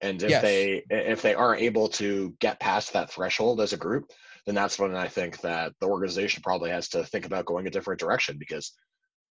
And 0.01 0.21
if 0.21 0.29
Yes. 0.31 0.41
they 0.41 0.83
if 0.89 1.21
they 1.21 1.33
aren't 1.33 1.61
able 1.61 1.87
to 1.89 2.35
get 2.39 2.59
past 2.59 2.93
that 2.93 3.09
threshold 3.09 3.61
as 3.61 3.73
a 3.73 3.77
group, 3.77 4.11
then 4.45 4.55
that's 4.55 4.77
when 4.77 4.95
I 4.95 5.07
think 5.07 5.39
that 5.41 5.71
the 5.79 5.87
organization 5.87 6.43
probably 6.43 6.71
has 6.71 6.89
to 6.89 7.05
think 7.05 7.25
about 7.25 7.45
going 7.45 7.67
a 7.67 7.71
different 7.71 7.99
direction 7.99 8.37
because 8.37 8.73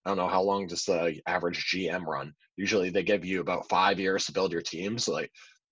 I 0.04 0.10
don't 0.10 0.18
know 0.18 0.28
how 0.28 0.42
long 0.42 0.66
does 0.66 0.84
the 0.84 1.20
average 1.26 1.70
GM 1.72 2.04
run. 2.04 2.32
Usually 2.56 2.90
they 2.90 3.02
give 3.02 3.24
you 3.24 3.40
about 3.40 3.68
five 3.68 4.00
years 4.00 4.26
to 4.26 4.32
build 4.32 4.52
your 4.52 4.62
teams. 4.62 5.08
Like 5.08 5.30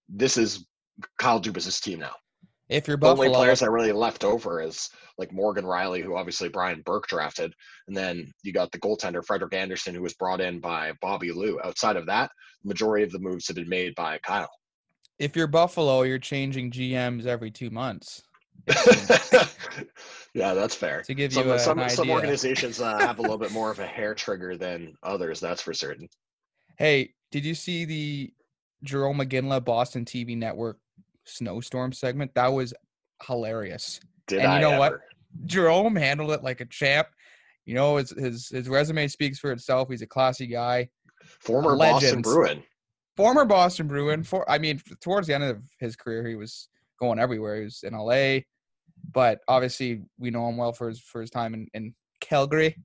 this 0.09 0.37
is 0.37 0.67
Kyle 1.19 1.41
Dubas's 1.41 1.81
team 1.81 2.01
now. 2.01 2.15
If 2.69 2.87
you're 2.87 2.97
The 2.97 3.09
only 3.09 3.27
Buffalo, 3.27 3.43
players 3.43 3.61
that 3.61 3.71
really 3.71 3.91
left 3.91 4.23
over 4.23 4.63
is 4.63 4.89
like 5.19 5.33
Morgan 5.33 5.65
Rielly, 5.65 6.05
who 6.05 6.17
obviously 6.17 6.49
Brian 6.49 6.83
Burke 6.83 7.09
drafted, 7.09 7.53
and 7.89 7.97
then 7.97 8.33
you 8.45 8.53
got 8.53 8.71
the 8.71 8.79
goaltender 8.79 9.25
Frederik 9.25 9.55
Andersen, 9.55 9.93
who 9.93 10.03
was 10.03 10.15
brought 10.15 10.41
in 10.41 10.61
by 10.61 10.93
Bobby 11.03 11.33
Lou. 11.33 11.59
Outside 11.65 11.97
of 11.97 12.07
that, 12.07 12.31
the 12.63 12.69
majority 12.69 13.03
of 13.03 13.11
the 13.11 13.19
moves 13.19 13.49
have 13.49 13.57
been 13.57 13.69
made 13.69 13.97
by 13.97 14.19
Kyle. 14.19 14.51
if 15.19 15.35
you're 15.35 15.49
Buffalo, 15.49 16.03
you're 16.03 16.21
changing 16.21 16.71
GMs 16.71 17.27
every 17.27 17.51
two 17.51 17.71
months. 17.71 18.23
yeah, 20.35 20.55
that's 20.55 20.75
fair. 20.75 21.03
To 21.03 21.15
give 21.15 21.33
some, 21.33 21.47
you 21.47 21.53
a- 21.55 21.59
some, 21.59 21.89
some 21.89 22.11
organizations 22.11 22.81
uh, 22.81 22.99
have 22.99 23.19
a 23.19 23.23
little 23.23 23.39
bit 23.39 23.53
more 23.53 23.71
of 23.71 23.79
a 23.79 23.87
hair 23.87 24.15
trigger 24.15 24.57
than 24.57 24.95
others. 25.03 25.41
That's 25.41 25.63
for 25.63 25.75
certain. 25.75 26.09
Hey, 26.79 27.15
did 27.31 27.45
you 27.45 27.55
see 27.55 27.85
the 27.85 28.33
Jarome 28.85 29.23
Iginla 29.23 29.65
Boston 29.65 30.05
TV 30.05 30.37
Network 30.37 30.79
snowstorm 31.25 31.93
segment? 31.93 32.33
That 32.35 32.49
was 32.53 32.73
hilarious. 33.27 34.01
Did 34.27 34.41
And 34.41 34.53
you 34.53 34.59
I 34.59 34.61
know 34.61 34.79
what? 34.79 34.93
ever? 34.93 35.05
Jarome 35.47 35.99
handled 35.99 36.31
it 36.33 36.43
like 36.43 36.61
a 36.61 36.67
champ. 36.67 37.09
You 37.67 37.75
know, 37.75 37.97
his 37.97 38.11
his 38.11 38.49
his 38.49 38.69
resume 38.69 39.07
speaks 39.09 39.39
for 39.39 39.53
itself. 39.53 39.89
He's 39.91 40.03
a 40.03 40.07
classy 40.07 40.47
guy. 40.47 40.89
Former 41.41 41.77
Boston 41.77 42.23
Bruin. 42.23 42.63
Former 43.17 43.45
Boston 43.45 43.87
Bruin. 43.87 44.23
For 44.23 44.49
I 44.51 44.59
mean, 44.59 44.81
towards 45.01 45.27
the 45.29 45.35
end 45.35 45.45
of 45.45 45.63
his 45.79 45.95
career, 45.95 46.27
he 46.27 46.35
was 46.35 46.69
going 47.01 47.19
everywhere. 47.19 47.57
He 47.57 47.65
was 47.65 47.83
in 47.83 47.95
LA, 47.95 48.41
but 49.13 49.41
obviously 49.49 50.03
we 50.19 50.31
know 50.31 50.49
him 50.49 50.57
well 50.57 50.73
for 50.73 50.89
his 50.89 51.01
for 51.01 51.21
his 51.21 51.31
time 51.31 51.55
in, 51.55 51.67
in 51.75 51.95
Calgary. 52.21 52.77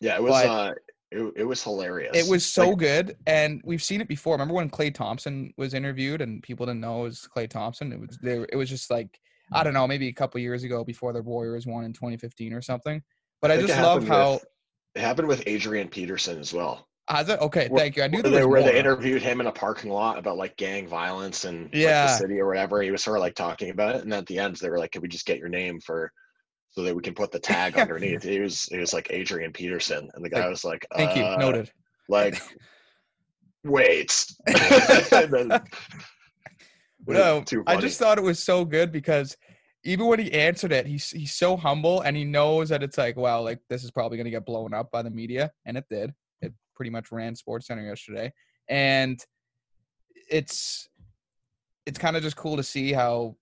Yeah, 0.00 0.16
it 0.16 0.22
was. 0.22 0.32
But- 0.32 0.46
uh, 0.46 0.74
it, 1.12 1.32
it 1.38 1.44
was 1.44 1.60
hilarious. 1.60 2.16
It 2.16 2.30
was 2.30 2.46
so 2.46 2.68
Like, 2.68 2.78
good, 2.78 3.16
and 3.26 3.60
we've 3.64 3.82
seen 3.82 4.00
it 4.00 4.06
before. 4.06 4.34
Remember 4.34 4.54
when 4.54 4.70
Klay 4.70 4.94
Thompson 4.94 5.52
was 5.56 5.74
interviewed 5.74 6.20
and 6.20 6.40
people 6.40 6.66
didn't 6.66 6.80
know 6.80 7.00
it 7.00 7.02
was 7.02 7.28
Klay 7.36 7.50
Thompson? 7.50 7.92
It 7.92 7.98
was 7.98 8.16
they, 8.22 8.46
it 8.52 8.54
was 8.54 8.68
just 8.68 8.92
like 8.92 9.18
I 9.52 9.64
don't 9.64 9.74
know, 9.74 9.88
maybe 9.88 10.06
a 10.06 10.12
couple 10.12 10.40
years 10.40 10.62
ago 10.62 10.84
before 10.84 11.12
the 11.12 11.20
Warriors 11.20 11.66
won 11.66 11.82
in 11.82 11.92
2015 11.92 12.52
or 12.52 12.62
something. 12.62 13.02
But 13.42 13.50
I, 13.50 13.56
think 13.56 13.70
just 13.70 13.82
love 13.82 14.06
how 14.06 14.34
with- 14.34 14.44
it 14.94 15.00
happened 15.00 15.26
with 15.26 15.42
Adrian 15.46 15.88
Peterson 15.88 16.38
as 16.38 16.52
well. 16.52 16.86
Has 17.10 17.28
it? 17.28 17.40
Okay, 17.40 17.68
Where- 17.68 17.80
thank 17.80 17.96
you. 17.96 18.02
I 18.02 18.08
knew 18.08 18.22
where 18.22 18.30
they, 18.30 18.44
where 18.44 18.62
they 18.62 18.78
interviewed 18.78 19.22
him 19.22 19.40
in 19.40 19.46
a 19.46 19.52
parking 19.52 19.90
lot 19.90 20.18
about 20.18 20.36
like 20.36 20.56
gang 20.56 20.86
violence 20.88 21.44
and 21.44 21.64
like, 21.64 21.74
Yeah. 21.74 22.06
the 22.06 22.12
city 22.16 22.38
or 22.40 22.46
whatever. 22.46 22.80
He 22.82 22.90
was 22.90 23.02
sort 23.02 23.16
of 23.16 23.20
like 23.22 23.34
talking 23.34 23.70
about 23.70 23.96
it, 23.96 24.02
and 24.04 24.12
at 24.14 24.26
the 24.26 24.38
end 24.38 24.56
they 24.56 24.70
were 24.70 24.78
like, 24.78 24.92
"Can 24.92 25.02
we 25.02 25.08
just 25.08 25.26
get 25.26 25.38
your 25.38 25.48
name 25.48 25.80
for 25.80 26.12
so 26.70 26.82
that 26.82 26.94
we 26.94 27.02
can 27.02 27.14
put 27.14 27.30
the 27.32 27.38
tag 27.38 27.76
underneath?" 27.78 28.24
It 28.24 28.40
was 28.40 28.68
it 28.72 28.78
was 28.78 28.92
like 28.92 29.08
Adrian 29.10 29.52
Peterson, 29.52 30.08
and 30.14 30.24
the 30.24 30.30
guy 30.30 30.40
Like, 30.40 30.50
was 30.50 30.64
like, 30.64 30.86
Thank 30.96 31.16
you. 31.16 31.24
uh, 31.24 31.36
Noted. 31.36 31.70
Like, 32.08 32.40
wait. 33.64 34.26
Then- 35.10 35.60
No, 37.06 37.44
I 37.66 37.76
just 37.76 37.98
thought 37.98 38.18
it 38.18 38.24
was 38.24 38.42
so 38.42 38.64
good 38.64 38.92
because 38.92 39.36
even 39.84 40.06
when 40.06 40.18
he 40.18 40.30
answered 40.32 40.70
it, 40.72 40.86
he's 40.86 41.10
he's 41.10 41.34
so 41.34 41.56
humble 41.56 42.02
and 42.02 42.14
he 42.16 42.24
knows 42.24 42.68
that 42.68 42.82
it's 42.82 42.98
like, 42.98 43.16
wow, 43.16 43.40
like 43.40 43.58
this 43.68 43.82
is 43.84 43.90
probably 43.90 44.18
gonna 44.18 44.30
get 44.30 44.44
blown 44.44 44.74
up 44.74 44.90
by 44.90 45.02
the 45.02 45.10
media, 45.10 45.50
and 45.64 45.76
it 45.78 45.84
did. 45.90 46.12
Pretty 46.80 46.90
much 46.90 47.12
ran 47.12 47.36
Sports 47.36 47.66
Center 47.66 47.82
yesterday, 47.82 48.32
and 48.70 49.22
it's 50.30 50.88
it's 51.84 51.98
kind 51.98 52.16
of 52.16 52.22
just 52.22 52.36
cool 52.36 52.56
to 52.56 52.62
see 52.62 52.90
how 52.90 53.36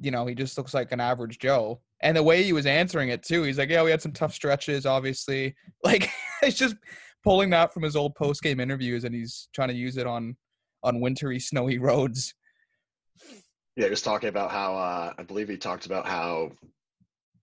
you 0.00 0.10
know 0.10 0.24
he 0.24 0.34
just 0.34 0.56
looks 0.56 0.72
like 0.72 0.90
an 0.90 1.00
average 1.00 1.38
Joe, 1.38 1.82
and 2.00 2.16
the 2.16 2.22
way 2.22 2.42
he 2.42 2.54
was 2.54 2.64
answering 2.64 3.10
it 3.10 3.22
too. 3.22 3.42
He's 3.42 3.58
like, 3.58 3.68
yeah, 3.68 3.82
we 3.82 3.90
had 3.90 4.00
some 4.00 4.12
tough 4.12 4.32
stretches, 4.32 4.86
obviously. 4.86 5.54
Like 5.84 6.08
it's 6.42 6.56
just 6.56 6.76
pulling 7.22 7.50
that 7.50 7.74
from 7.74 7.82
his 7.82 7.94
old 7.94 8.14
post 8.14 8.42
game 8.42 8.58
interviews, 8.58 9.04
and 9.04 9.14
he's 9.14 9.50
trying 9.52 9.68
to 9.68 9.74
use 9.74 9.98
it 9.98 10.06
on 10.06 10.34
on 10.82 10.98
wintry, 11.02 11.38
snowy 11.38 11.76
roads. 11.88 12.32
Yeah, 13.76 13.84
he 13.84 13.90
was 13.90 14.00
talking 14.00 14.30
about 14.30 14.50
how 14.50 14.76
uh, 14.76 15.12
I 15.18 15.22
believe 15.24 15.50
he 15.50 15.58
talked 15.58 15.84
about 15.84 16.06
how 16.06 16.52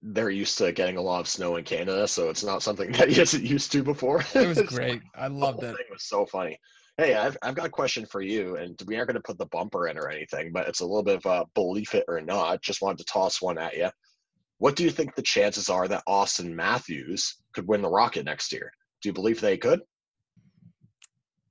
they're 0.01 0.29
used 0.29 0.57
to 0.59 0.71
getting 0.71 0.97
a 0.97 1.01
lot 1.01 1.19
of 1.19 1.27
snow 1.27 1.55
in 1.55 1.63
Canada, 1.63 2.07
so 2.07 2.29
it's 2.29 2.43
not 2.43 2.63
something 2.63 2.91
that 2.93 3.09
he 3.09 3.21
isn't 3.21 3.43
used 3.43 3.71
to 3.71 3.83
before. 3.83 4.23
It 4.33 4.47
was 4.47 4.61
great. 4.67 5.01
I 5.15 5.27
loved 5.27 5.63
whole 5.63 5.71
it. 5.71 5.85
was 5.91 6.03
so 6.07 6.25
funny. 6.25 6.59
Hey, 6.97 7.13
I've, 7.13 7.37
I've 7.43 7.55
got 7.55 7.67
a 7.67 7.69
question 7.69 8.05
for 8.05 8.21
you, 8.21 8.55
and 8.57 8.79
we 8.87 8.95
aren't 8.95 9.07
going 9.07 9.15
to 9.15 9.21
put 9.21 9.37
the 9.37 9.45
bumper 9.47 9.87
in 9.87 9.97
or 9.97 10.09
anything, 10.09 10.51
but 10.51 10.67
it's 10.67 10.79
a 10.79 10.85
little 10.85 11.03
bit 11.03 11.23
of 11.23 11.25
a 11.25 11.45
believe 11.53 11.93
it 11.93 12.05
or 12.07 12.21
not. 12.21 12.61
Just 12.63 12.81
wanted 12.81 12.97
to 12.99 13.05
toss 13.05 13.41
one 13.41 13.59
at 13.59 13.77
you. 13.77 13.89
What 14.57 14.75
do 14.75 14.83
you 14.83 14.89
think 14.89 15.13
the 15.15 15.21
chances 15.21 15.69
are 15.69 15.87
that 15.87 16.03
Auston 16.07 16.53
Matthews 16.53 17.35
could 17.53 17.67
win 17.67 17.83
the 17.83 17.89
Rocket 17.89 18.25
next 18.25 18.51
year? 18.51 18.71
Do 19.01 19.09
you 19.09 19.13
believe 19.13 19.39
they 19.39 19.57
could? 19.57 19.81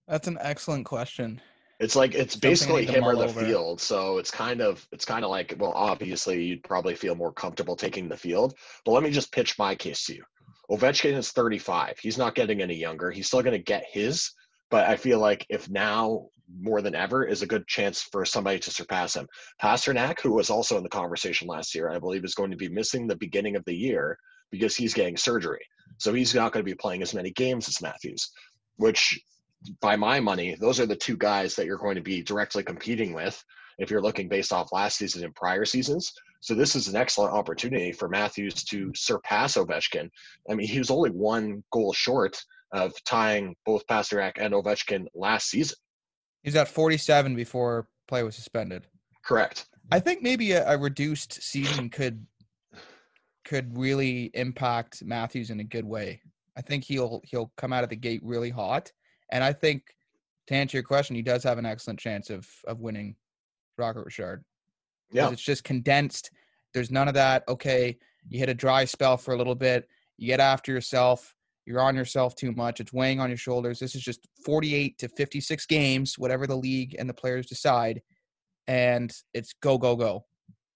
That's 0.09 0.27
an 0.27 0.39
excellent 0.41 0.87
question. 0.87 1.41
It's 1.79 1.95
like 1.95 2.15
it's 2.15 2.37
basically 2.37 2.87
him 2.87 3.05
or 3.05 3.15
the 3.15 3.25
over. 3.25 3.45
field. 3.45 3.81
So 3.81 4.19
it's 4.19 4.31
kind 4.31 4.63
of 4.63 4.87
it's 4.93 5.05
kind 5.05 5.25
of 5.25 5.31
like 5.31 5.55
well, 5.59 5.73
obviously 5.75 6.43
you'd 6.43 6.63
probably 6.63 6.95
feel 6.95 7.15
more 7.15 7.33
comfortable 7.33 7.77
taking 7.77 8.09
the 8.09 8.17
field. 8.17 8.55
But 8.85 8.93
let 8.93 9.03
me 9.03 9.11
just 9.11 9.33
pitch 9.33 9.59
my 9.59 9.75
case 9.75 10.07
to 10.07 10.15
you. 10.15 10.25
Ovechkin 10.71 11.17
is 11.17 11.31
35. 11.33 11.99
He's 11.99 12.19
not 12.19 12.35
getting 12.35 12.63
any 12.63 12.75
younger. 12.75 13.11
He's 13.11 13.27
still 13.27 13.43
going 13.43 13.57
to 13.57 13.63
get 13.63 13.85
his, 13.91 14.33
but 14.71 14.89
I 14.89 14.97
feel 14.97 15.21
like 15.21 15.47
if 15.49 15.69
now 15.69 16.29
more 16.61 16.81
than 16.81 16.95
ever 16.95 17.25
is 17.25 17.43
a 17.43 17.47
good 17.47 17.67
chance 17.67 18.03
for 18.03 18.25
somebody 18.25 18.59
to 18.61 18.71
surpass 18.71 19.15
him. 19.15 19.27
Pastrnak, 19.63 20.21
who 20.21 20.33
was 20.33 20.51
also 20.51 20.77
in 20.77 20.83
the 20.83 20.89
conversation 20.89 21.49
last 21.49 21.75
year, 21.75 21.91
I 21.91 21.99
believe 21.99 22.25
is 22.25 22.35
going 22.35 22.51
to 22.51 22.57
be 22.57 22.69
missing 22.69 23.07
the 23.07 23.17
beginning 23.17 23.57
of 23.57 23.65
the 23.65 23.75
year 23.75 24.19
because 24.51 24.77
he's 24.77 24.95
getting 24.95 25.17
surgery. 25.17 25.65
So 25.99 26.13
he's 26.13 26.35
not 26.35 26.53
going 26.53 26.65
to 26.65 26.71
be 26.71 26.77
playing 26.77 27.03
as 27.03 27.15
many 27.15 27.31
games 27.31 27.69
as 27.69 27.83
Matthews, 27.83 28.31
which 28.77 29.21
by 29.81 29.97
my 29.97 30.21
money, 30.21 30.57
those 30.59 30.81
are 30.81 30.87
the 30.87 30.97
two 30.97 31.17
guys 31.17 31.55
that 31.57 31.67
you're 31.67 31.79
going 31.79 31.97
to 31.97 32.03
be 32.03 32.23
directly 32.23 32.63
competing 32.63 33.13
with 33.13 33.43
if 33.79 33.91
you're 33.91 34.03
looking 34.03 34.29
based 34.29 34.53
off 34.53 34.73
last 34.73 34.99
season 34.99 35.25
and 35.25 35.35
prior 35.35 35.65
seasons. 35.65 36.13
So 36.41 36.55
this 36.55 36.77
is 36.77 36.89
an 36.89 36.97
excellent 36.97 37.35
opportunity 37.35 37.93
for 37.93 38.09
Matthews 38.09 38.65
to 38.65 38.93
surpass 38.95 39.57
Ovechkin. 39.57 40.09
I 40.49 40.55
mean, 40.55 40.69
he 40.69 40.79
was 40.79 40.91
only 40.91 41.11
one 41.11 41.63
goal 41.73 41.93
short 41.93 42.41
of 42.73 42.93
tying 43.05 43.55
both 43.65 43.87
Pastrnak 43.87 44.33
and 44.37 44.55
Ovechkin 44.55 45.07
last 45.15 45.49
season. 45.49 45.77
He's 46.43 46.57
at 46.57 46.69
47 46.69 47.35
before 47.35 47.89
play 48.07 48.23
was 48.23 48.37
suspended. 48.37 48.87
Correct. 49.25 49.67
I 49.91 50.01
think 50.01 50.23
maybe 50.23 50.53
a, 50.53 50.69
a 50.69 50.79
reduced 50.79 51.43
season 51.43 51.91
could 51.91 52.25
could 53.45 53.79
really 53.79 54.31
impact 54.35 55.05
Matthews 55.05 55.51
in 55.51 55.61
a 55.61 55.65
good 55.65 55.85
way. 55.85 56.21
I 56.57 56.63
think 56.63 56.85
he'll 56.85 57.21
he'll 57.25 57.53
come 57.57 57.73
out 57.73 57.85
of 57.85 57.91
the 57.91 57.97
gate 57.97 58.21
really 58.25 58.51
hot, 58.51 58.91
and 59.31 59.43
I 59.43 59.53
think 59.53 59.95
to 60.49 60.55
answer 60.55 60.77
your 60.77 60.85
question, 60.85 61.17
he 61.17 61.23
does 61.23 61.43
have 61.45 61.59
an 61.59 61.67
excellent 61.67 61.99
chance 61.99 62.31
of 62.31 62.49
of 62.67 62.81
winning 62.81 63.17
Rocket 63.79 64.05
Richard. 64.05 64.45
Yeah. 65.13 65.31
it's 65.31 65.43
just 65.43 65.65
condensed. 65.65 66.31
There's 66.75 66.91
none 66.91 67.09
of 67.09 67.15
that. 67.15 67.45
Okay, 67.49 67.97
you 68.29 68.39
hit 68.39 68.49
a 68.49 68.55
dry 68.55 68.85
spell 68.85 69.17
for 69.17 69.35
a 69.35 69.39
little 69.39 69.55
bit, 69.55 69.89
you 70.19 70.27
get 70.27 70.41
after 70.41 70.73
yourself, 70.73 71.35
You're 71.65 71.81
on 71.81 71.97
yourself 71.97 72.35
too 72.35 72.53
much. 72.53 72.81
It's 72.81 72.93
weighing 72.93 73.21
on 73.21 73.29
your 73.29 73.37
shoulders. 73.37 73.79
This 73.79 73.95
is 73.95 74.03
just 74.03 74.27
48 74.45 74.99
to 74.99 75.09
56 75.09 75.67
games, 75.67 76.19
whatever 76.19 76.47
the 76.47 76.57
league 76.57 76.95
and 76.99 77.09
the 77.09 77.15
players 77.15 77.47
decide, 77.47 78.01
and 78.69 79.13
it's 79.35 79.53
go 79.63 79.79
go 79.79 79.97
go. 79.97 80.25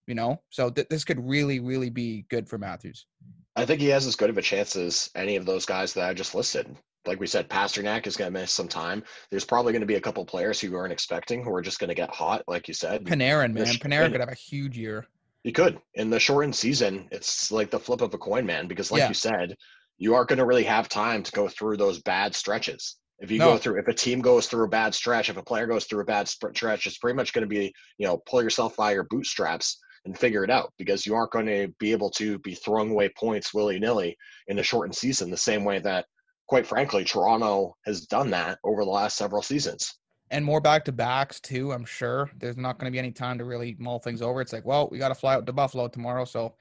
You 0.06 0.14
know, 0.16 0.40
so 0.50 0.70
th- 0.70 0.88
this 0.88 1.04
could 1.04 1.20
really, 1.20 1.60
really 1.60 1.90
be 1.90 2.26
good 2.30 2.48
for 2.48 2.58
Matthews. 2.58 3.06
I 3.54 3.64
think 3.64 3.80
he 3.80 3.88
has 3.88 4.06
as 4.06 4.16
good 4.16 4.30
of 4.30 4.38
a 4.38 4.42
chance 4.42 4.74
as 4.74 5.08
any 5.14 5.36
of 5.36 5.46
those 5.46 5.64
guys 5.64 5.92
that 5.94 6.08
I 6.08 6.14
just 6.14 6.34
listed. 6.34 6.76
Like 7.06 7.18
we 7.18 7.26
said, 7.26 7.48
Pastrnak 7.48 8.06
is 8.06 8.16
going 8.16 8.32
to 8.32 8.38
miss 8.38 8.52
some 8.52 8.68
time. 8.68 9.02
There's 9.30 9.44
probably 9.44 9.72
going 9.72 9.80
to 9.80 9.86
be 9.86 9.94
a 9.94 10.00
couple 10.00 10.24
players 10.24 10.60
who 10.60 10.68
you 10.68 10.72
weren't 10.74 10.92
expecting 10.92 11.42
who 11.42 11.54
are 11.54 11.62
just 11.62 11.78
going 11.78 11.88
to 11.88 11.94
get 11.94 12.10
hot, 12.10 12.42
like 12.46 12.68
you 12.68 12.74
said. 12.74 13.04
Panarin, 13.04 13.52
man, 13.52 13.64
Panarin 13.66 14.12
could 14.12 14.20
have 14.20 14.28
a 14.28 14.34
huge 14.34 14.76
year. 14.76 15.06
You 15.42 15.52
could. 15.52 15.80
In 15.94 16.10
the 16.10 16.20
shortened 16.20 16.54
season, 16.54 17.08
it's 17.10 17.50
like 17.50 17.70
the 17.70 17.80
flip 17.80 18.02
of 18.02 18.12
a 18.12 18.18
coin, 18.18 18.44
man, 18.44 18.68
because 18.68 18.90
like 18.90 19.00
Yeah. 19.00 19.08
you 19.08 19.14
said, 19.14 19.56
you 19.96 20.14
aren't 20.14 20.28
going 20.28 20.38
to 20.38 20.44
really 20.44 20.64
have 20.64 20.88
time 20.88 21.22
to 21.22 21.32
go 21.32 21.48
through 21.48 21.78
those 21.78 22.02
bad 22.02 22.34
stretches. 22.34 22.96
If 23.20 23.30
you 23.30 23.38
No. 23.38 23.52
go 23.52 23.58
through, 23.58 23.80
if 23.80 23.88
a 23.88 23.94
team 23.94 24.20
goes 24.20 24.46
through 24.46 24.64
a 24.64 24.68
bad 24.68 24.94
stretch, 24.94 25.30
if 25.30 25.36
a 25.38 25.42
player 25.42 25.66
goes 25.66 25.86
through 25.86 26.00
a 26.02 26.06
bad 26.06 26.28
stretch, 26.28 26.86
it's 26.86 26.98
pretty 26.98 27.16
much 27.16 27.32
going 27.32 27.42
to 27.42 27.48
be, 27.48 27.72
you 27.98 28.06
know, 28.06 28.18
pull 28.26 28.42
yourself 28.42 28.76
by 28.76 28.92
your 28.92 29.04
bootstraps 29.04 29.78
and 30.04 30.18
figure 30.18 30.44
it 30.44 30.50
out 30.50 30.72
because 30.78 31.04
you 31.04 31.14
aren't 31.14 31.32
going 31.32 31.46
to 31.46 31.68
be 31.78 31.92
able 31.92 32.10
to 32.10 32.38
be 32.38 32.54
throwing 32.54 32.90
away 32.90 33.10
points 33.18 33.52
willy 33.52 33.78
nilly 33.78 34.16
in 34.48 34.58
a 34.58 34.62
shortened 34.62 34.94
season 34.94 35.30
the 35.30 35.36
same 35.36 35.64
way 35.64 35.78
that, 35.78 36.06
quite 36.50 36.66
frankly, 36.66 37.04
Toronto 37.04 37.76
has 37.86 38.06
done 38.06 38.28
that 38.30 38.58
over 38.64 38.84
the 38.84 38.90
last 38.90 39.16
several 39.16 39.40
seasons. 39.40 39.94
and 40.32 40.44
more 40.44 40.60
back 40.60 40.84
to 40.84 40.90
backs 40.92 41.38
too. 41.38 41.70
I'm 41.72 41.84
sure 41.84 42.28
there's 42.38 42.56
not 42.56 42.76
going 42.76 42.90
to 42.90 42.92
be 42.92 42.98
any 42.98 43.12
time 43.12 43.38
to 43.38 43.44
really 43.44 43.76
mull 43.78 44.00
things 44.00 44.20
over. 44.20 44.40
It's 44.40 44.52
like, 44.52 44.64
well, 44.66 44.88
we 44.90 44.98
got 44.98 45.08
to 45.10 45.14
fly 45.14 45.34
out 45.36 45.46
to 45.46 45.52
Buffalo 45.52 45.86
tomorrow, 45.86 46.24
so 46.24 46.54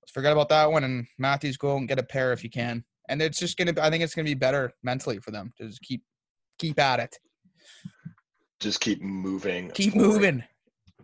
let's 0.00 0.12
forget 0.12 0.30
about 0.32 0.48
that 0.50 0.70
one. 0.70 0.84
And 0.84 1.04
Matthews, 1.18 1.56
go 1.56 1.76
and 1.76 1.88
get 1.88 1.98
a 1.98 2.02
pair 2.04 2.32
if 2.32 2.44
you 2.44 2.50
can. 2.50 2.84
And 3.08 3.20
it's 3.20 3.40
just 3.40 3.56
gonna. 3.58 3.72
I 3.82 3.90
think 3.90 4.04
it's 4.04 4.14
gonna 4.14 4.24
be 4.26 4.34
better 4.34 4.72
mentally 4.84 5.18
for 5.18 5.32
them 5.32 5.52
to 5.58 5.66
just 5.66 5.80
keep 5.82 6.02
keep 6.60 6.78
at 6.78 7.00
it, 7.00 7.16
Just 8.60 8.80
keep 8.80 9.00
moving. 9.02 9.70
keep 9.72 9.94
forward. 9.94 10.08
moving, 10.12 10.44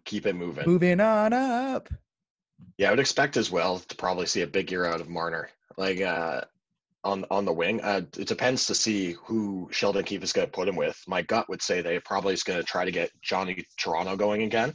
Keep 0.04 0.26
it 0.26 0.34
moving. 0.36 0.66
moving 0.66 1.00
on 1.00 1.32
up. 1.32 1.88
Yeah, 2.78 2.88
I 2.88 2.90
would 2.90 3.00
expect 3.00 3.36
as 3.36 3.50
well 3.50 3.78
to 3.80 3.96
probably 3.96 4.26
see 4.26 4.42
a 4.42 4.46
big 4.46 4.70
year 4.70 4.84
out 4.84 5.00
of 5.00 5.08
Marner. 5.08 5.48
Like 5.76 6.00
uh, 6.00 6.42
on 7.04 7.24
on 7.30 7.44
the 7.44 7.52
wing, 7.52 7.80
uh, 7.82 8.02
it 8.18 8.26
depends 8.26 8.66
to 8.66 8.74
see 8.74 9.12
who 9.24 9.68
Sheldon 9.70 10.04
Keefe 10.04 10.22
is 10.22 10.32
going 10.32 10.46
to 10.46 10.52
put 10.52 10.68
him 10.68 10.76
with. 10.76 11.00
My 11.06 11.22
gut 11.22 11.48
would 11.48 11.62
say 11.62 11.80
they 11.80 12.00
probably 12.00 12.34
is 12.34 12.42
going 12.42 12.58
to 12.58 12.64
try 12.64 12.84
to 12.84 12.90
get 12.90 13.10
Johnny 13.22 13.64
Toronto 13.78 14.16
going 14.16 14.42
again, 14.42 14.72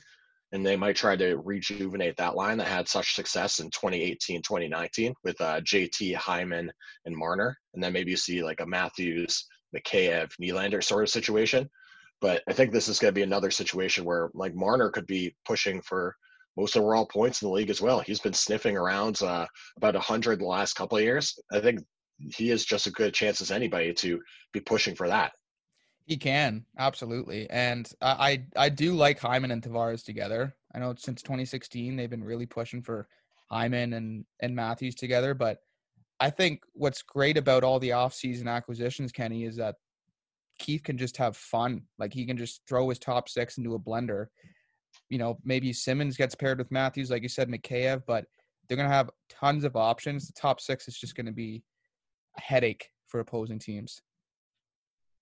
and 0.51 0.65
they 0.65 0.75
might 0.75 0.95
try 0.95 1.15
to 1.15 1.37
rejuvenate 1.37 2.17
that 2.17 2.35
line 2.35 2.57
that 2.57 2.67
had 2.67 2.87
such 2.87 3.15
success 3.15 3.59
in 3.59 3.69
2018, 3.71 4.41
2019 4.41 5.13
with 5.23 5.39
uh, 5.41 5.59
JT 5.61 6.15
Hyman 6.15 6.71
and 7.05 7.15
Marner, 7.15 7.57
and 7.73 7.83
then 7.83 7.93
maybe 7.93 8.11
you 8.11 8.17
see 8.17 8.43
like 8.43 8.61
a 8.61 8.65
Matthews, 8.65 9.45
Mikheyev, 9.75 10.31
Nylander 10.41 10.83
sort 10.83 11.03
of 11.03 11.09
situation. 11.09 11.69
But 12.21 12.43
I 12.49 12.53
think 12.53 12.71
this 12.71 12.87
is 12.89 12.99
going 12.99 13.13
to 13.13 13.19
be 13.19 13.23
another 13.23 13.51
situation 13.51 14.05
where 14.05 14.29
like 14.33 14.53
Marner 14.53 14.89
could 14.89 15.07
be 15.07 15.35
pushing 15.45 15.81
for 15.81 16.15
most 16.57 16.75
overall 16.75 17.05
points 17.05 17.41
in 17.41 17.47
the 17.47 17.53
league 17.53 17.69
as 17.69 17.81
well. 17.81 18.01
He's 18.01 18.19
been 18.19 18.33
sniffing 18.33 18.75
around 18.75 19.21
uh, 19.21 19.45
about 19.77 19.93
100 19.93 20.39
the 20.39 20.45
last 20.45 20.73
couple 20.73 20.97
of 20.97 21.03
years. 21.03 21.39
I 21.51 21.61
think 21.61 21.79
he 22.19 22.51
is 22.51 22.65
just 22.65 22.87
as 22.87 22.93
good 22.93 23.07
a 23.07 23.11
chance 23.11 23.41
as 23.41 23.51
anybody 23.51 23.93
to 23.93 24.21
be 24.53 24.59
pushing 24.59 24.95
for 24.95 25.07
that. 25.07 25.31
He 26.05 26.17
can 26.17 26.65
absolutely, 26.79 27.49
and 27.49 27.89
I 28.01 28.43
I, 28.55 28.69
do 28.69 28.93
like 28.93 29.19
Hyman 29.19 29.51
and 29.51 29.61
Tavares 29.61 30.03
together. 30.03 30.55
I 30.73 30.79
know 30.79 30.95
since 30.97 31.21
2016 31.21 31.95
they've 31.95 32.09
been 32.09 32.23
really 32.23 32.47
pushing 32.47 32.81
for 32.81 33.07
Hyman 33.51 33.93
and 33.93 34.25
and 34.39 34.55
Matthews 34.55 34.95
together, 34.95 35.35
but 35.35 35.59
I 36.19 36.29
think 36.31 36.61
what's 36.73 37.03
great 37.03 37.37
about 37.37 37.63
all 37.63 37.79
the 37.79 37.89
offseason 37.89 38.47
acquisitions, 38.47 39.11
Kenny, 39.11 39.45
is 39.45 39.55
that 39.57 39.75
Keefe 40.57 40.83
can 40.83 40.97
just 40.97 41.15
have 41.17 41.37
fun. 41.37 41.83
Like 41.99 42.13
he 42.13 42.25
can 42.25 42.37
just 42.37 42.61
throw 42.67 42.89
his 42.89 42.99
top 42.99 43.29
six 43.29 43.57
into 43.57 43.75
a 43.75 43.79
blender. 43.79 44.27
You 45.09 45.19
know, 45.19 45.37
maybe 45.45 45.71
Simmonds 45.71 46.17
gets 46.17 46.35
paired 46.35 46.57
with 46.57 46.71
Matthews, 46.71 47.11
like 47.11 47.21
you 47.21 47.29
said, 47.29 47.49
Mikheyev, 47.49 48.01
but 48.07 48.25
they're 48.67 48.77
gonna 48.77 48.89
have 48.89 49.11
tons 49.29 49.63
of 49.63 49.75
options. 49.75 50.27
The 50.27 50.33
top 50.33 50.59
six 50.59 50.87
is 50.87 50.97
just 50.97 51.15
gonna 51.15 51.31
be 51.31 51.63
headache 52.39 52.89
for 53.07 53.19
opposing 53.19 53.59
teams. 53.59 54.01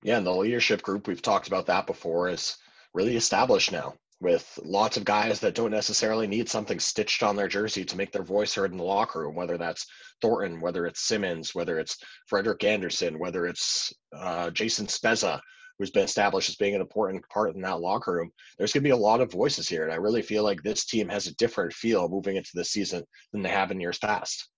Yeah, 0.03 0.17
and 0.17 0.25
the 0.25 0.35
leadership 0.35 0.81
group, 0.81 1.07
we've 1.07 1.21
talked 1.21 1.47
about 1.47 1.65
that 1.67 1.87
before, 1.87 2.29
is 2.29 2.57
really 2.93 3.15
established 3.15 3.71
now 3.71 3.95
with 4.19 4.57
lots 4.63 4.97
of 4.97 5.05
guys 5.05 5.39
that 5.39 5.53
don't 5.53 5.71
necessarily 5.71 6.25
need 6.27 6.49
something 6.49 6.79
stitched 6.79 7.21
on 7.21 7.35
their 7.35 7.47
jersey 7.47 7.85
to 7.85 7.97
make 7.97 8.11
their 8.11 8.23
voice 8.23 8.53
heard 8.55 8.71
in 8.71 8.77
the 8.77 8.83
locker 8.83 9.21
room, 9.21 9.35
whether 9.35 9.57
that's 9.57 9.85
Thornton, 10.21 10.59
whether 10.59 10.87
it's 10.87 11.07
Simmonds, 11.07 11.53
whether 11.53 11.79
it's 11.79 11.97
Frederik 12.27 12.63
Andersen, 12.63 13.19
whether 13.19 13.45
it's 13.45 13.93
uh, 14.15 14.49
Jason 14.49 14.87
Spezza, 14.87 15.39
who's 15.77 15.91
been 15.91 16.03
established 16.03 16.49
as 16.49 16.55
being 16.55 16.73
an 16.73 16.81
important 16.81 17.23
part 17.29 17.55
in 17.55 17.61
that 17.61 17.79
locker 17.79 18.13
room. 18.13 18.31
There's 18.57 18.73
going 18.73 18.81
to 18.81 18.87
be 18.87 18.91
a 18.91 18.97
lot 18.97 19.21
of 19.21 19.31
voices 19.31 19.69
here, 19.69 19.83
and 19.83 19.93
I 19.93 19.97
really 19.97 20.23
feel 20.23 20.43
like 20.43 20.63
this 20.63 20.85
team 20.85 21.07
has 21.09 21.27
a 21.27 21.35
different 21.35 21.73
feel 21.73 22.09
moving 22.09 22.35
into 22.35 22.51
this 22.55 22.71
season 22.71 23.03
than 23.31 23.43
they 23.43 23.49
have 23.49 23.69
in 23.69 23.79
years 23.79 23.99
past. 23.99 24.49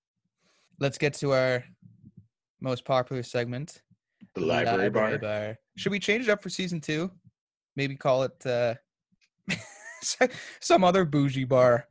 Let's 0.79 0.97
get 0.97 1.13
to 1.15 1.33
our 1.33 1.65
most 2.61 2.85
popular 2.85 3.23
segment, 3.23 3.81
The 4.35 4.41
library, 4.41 4.89
bar. 4.89 5.17
bar. 5.17 5.57
Should 5.77 5.91
we 5.91 5.99
change 5.99 6.27
it 6.27 6.31
up 6.31 6.43
for 6.43 6.49
season 6.49 6.81
two? 6.81 7.11
Maybe 7.75 7.95
call 7.95 8.23
it 8.23 8.45
uh, 8.45 8.75
some 10.59 10.83
other 10.83 11.05
bougie 11.05 11.45
bar. 11.45 11.87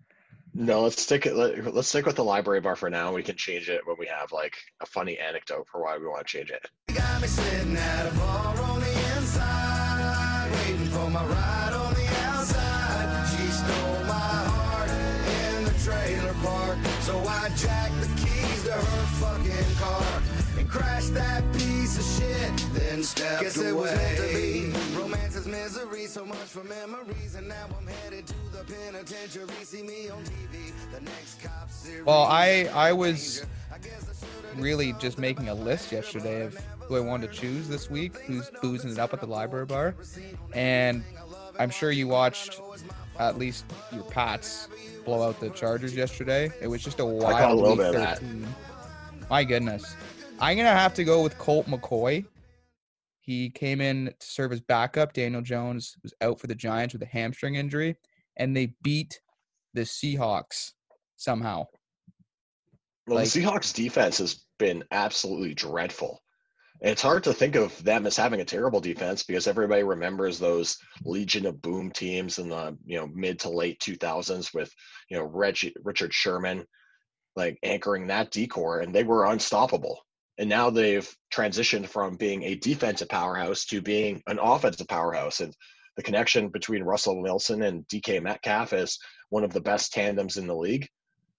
No, 0.55 0.83
let's 0.83 1.01
stick 1.01 1.27
it. 1.27 1.35
Let, 1.37 1.75
let's 1.75 1.89
stick 1.89 2.07
with 2.07 2.17
the 2.17 2.25
library 2.25 2.61
bar 2.61 2.75
for 2.77 2.91
now. 2.91 3.13
We 3.13 3.23
can 3.23 3.37
change 3.37 3.69
it 3.69 3.81
when 3.87 3.97
we 3.99 4.07
have 4.07 4.33
like 4.33 4.55
a 4.81 4.87
funny 4.87 5.19
anecdote 5.19 5.67
for 5.71 5.83
why 5.83 5.99
we 5.99 6.07
want 6.07 6.27
to 6.27 6.39
change 6.39 6.51
it. 6.51 6.67
And 20.79 20.87
crashed 20.87 21.15
that 21.15 21.53
piece 21.53 21.99
of 21.99 22.23
shit. 22.23 22.75
Then 22.75 23.03
stepped 23.03 23.43
Guess 23.43 23.57
away. 23.57 23.69
it 23.69 23.75
was 23.77 23.95
meant 23.95 24.17
to 24.17 24.23
be. 24.35 24.99
Romance 24.99 25.37
is 25.37 25.47
misery, 25.47 26.07
so 26.07 26.25
much 26.25 26.39
for 26.39 26.65
memories, 26.65 27.35
and 27.35 27.49
now 27.49 27.67
I'm 27.79 27.87
headed 27.87 28.27
to 28.27 28.35
the 28.53 28.65
penitentiary. 28.65 29.47
See 29.65 29.83
me 29.83 30.09
on 30.09 30.23
TV, 30.25 30.73
the 30.93 31.01
next 31.01 31.43
cop 31.43 31.71
series. 31.71 32.05
Well, 32.05 32.23
I 32.23 32.69
I 32.75 32.93
was 32.93 33.45
really 34.57 34.93
just 34.95 35.19
making 35.19 35.49
a 35.49 35.55
list 35.55 35.93
yesterday 35.93 36.43
of 36.43 36.55
who 36.81 36.97
I 36.97 37.01
wanted 37.01 37.33
to 37.33 37.39
choose 37.39 37.69
this 37.69 37.91
week, 37.91 38.17
who's 38.19 38.51
boozing 38.63 38.91
it 38.93 38.99
up 38.99 39.13
at 39.13 39.21
the 39.21 39.27
library 39.27 39.67
bar, 39.67 39.95
and 40.53 41.03
I'm 41.59 41.71
sure 41.71 41.91
you 41.91 42.09
watched 42.09 42.61
at 43.19 43.37
least 43.37 43.65
your 43.93 44.05
Pats 44.05 44.69
blow 45.05 45.27
out 45.29 45.41
the 45.41 45.51
Chargers 45.51 45.95
yesterday. 45.95 46.51
It 46.61 46.69
was 46.69 46.83
just 46.83 47.01
a 47.01 47.05
wild 47.05 47.33
caught 47.33 47.51
a 47.51 47.55
little 47.55 47.77
week 47.77 47.93
bit 47.93 48.19
13. 48.19 48.47
My 49.29 49.45
goodness, 49.45 49.95
I'm 50.41 50.57
gonna 50.57 50.71
have 50.71 50.95
to 50.95 51.05
go 51.05 51.23
with 51.23 51.37
Colt 51.39 51.67
McCoy. 51.67 52.25
He 53.21 53.51
came 53.51 53.81
in 53.81 54.07
to 54.19 54.27
serve 54.27 54.53
as 54.53 54.61
backup. 54.61 55.13
Daniel 55.13 55.43
Jones 55.43 55.97
was 56.03 56.15
out 56.21 56.39
for 56.39 56.47
the 56.47 56.55
Giants 56.55 56.95
with 56.95 57.03
a 57.03 57.07
hamstring 57.07 57.57
injury, 57.57 57.97
and 58.37 58.57
they 58.57 58.73
beat 58.83 59.21
the 59.75 59.81
Seahawks 59.83 60.73
somehow. 61.17 61.67
Well, 63.07 63.17
Like- 63.17 63.29
the 63.31 63.41
Seahawks 63.41 63.75
defense 63.75 64.19
has 64.19 64.45
been 64.59 64.85
absolutely 64.93 65.55
dreadful. 65.55 66.23
It's 66.81 67.03
hard 67.03 67.25
to 67.25 67.35
think 67.35 67.57
of 67.57 67.83
them 67.83 68.07
as 68.07 68.17
having 68.17 68.41
a 68.41 68.45
terrible 68.45 68.81
defense 68.81 69.25
because 69.25 69.49
everybody 69.49 69.83
remembers 69.83 70.39
those 70.39 70.79
Legion 71.05 71.47
of 71.47 71.61
Boom 71.61 71.91
teams 71.91 72.39
in 72.39 72.49
the 72.49 72.79
you 72.87 72.97
know 72.97 73.09
mid 73.09 73.41
to 73.41 73.49
late 73.49 73.81
2000s 73.81 74.55
with 74.55 74.73
you 75.11 75.17
know 75.17 75.25
Reggie, 75.25 75.75
Richard 75.83 76.15
Sherman 76.15 76.65
like 77.35 77.59
anchoring 77.65 78.07
that 78.07 78.31
decor, 78.31 78.81
and 78.81 78.95
they 78.95 79.03
were 79.03 79.27
unstoppable. 79.27 80.05
And 80.39 80.49
now 80.49 80.71
they've 80.71 81.09
transitioned 81.33 81.89
from 81.89 82.17
being 82.17 82.45
a 82.45 82.55
defensive 82.57 83.09
powerhouse 83.09 83.65
to 83.67 83.83
being 83.83 84.23
an 84.27 84.39
offensive 84.39 84.89
powerhouse. 84.89 85.41
And 85.41 85.53
the 85.97 86.03
connection 86.03 86.49
between 86.49 86.85
Russell 86.85 87.21
Wilson 87.21 87.63
and 87.63 87.87
DK 87.89 88.23
Metcalf 88.23 88.73
is 88.73 88.99
one 89.31 89.45
of 89.45 89.53
the 89.53 89.61
best 89.61 89.93
tandems 89.93 90.37
in 90.37 90.47
the 90.47 90.55
league 90.57 90.89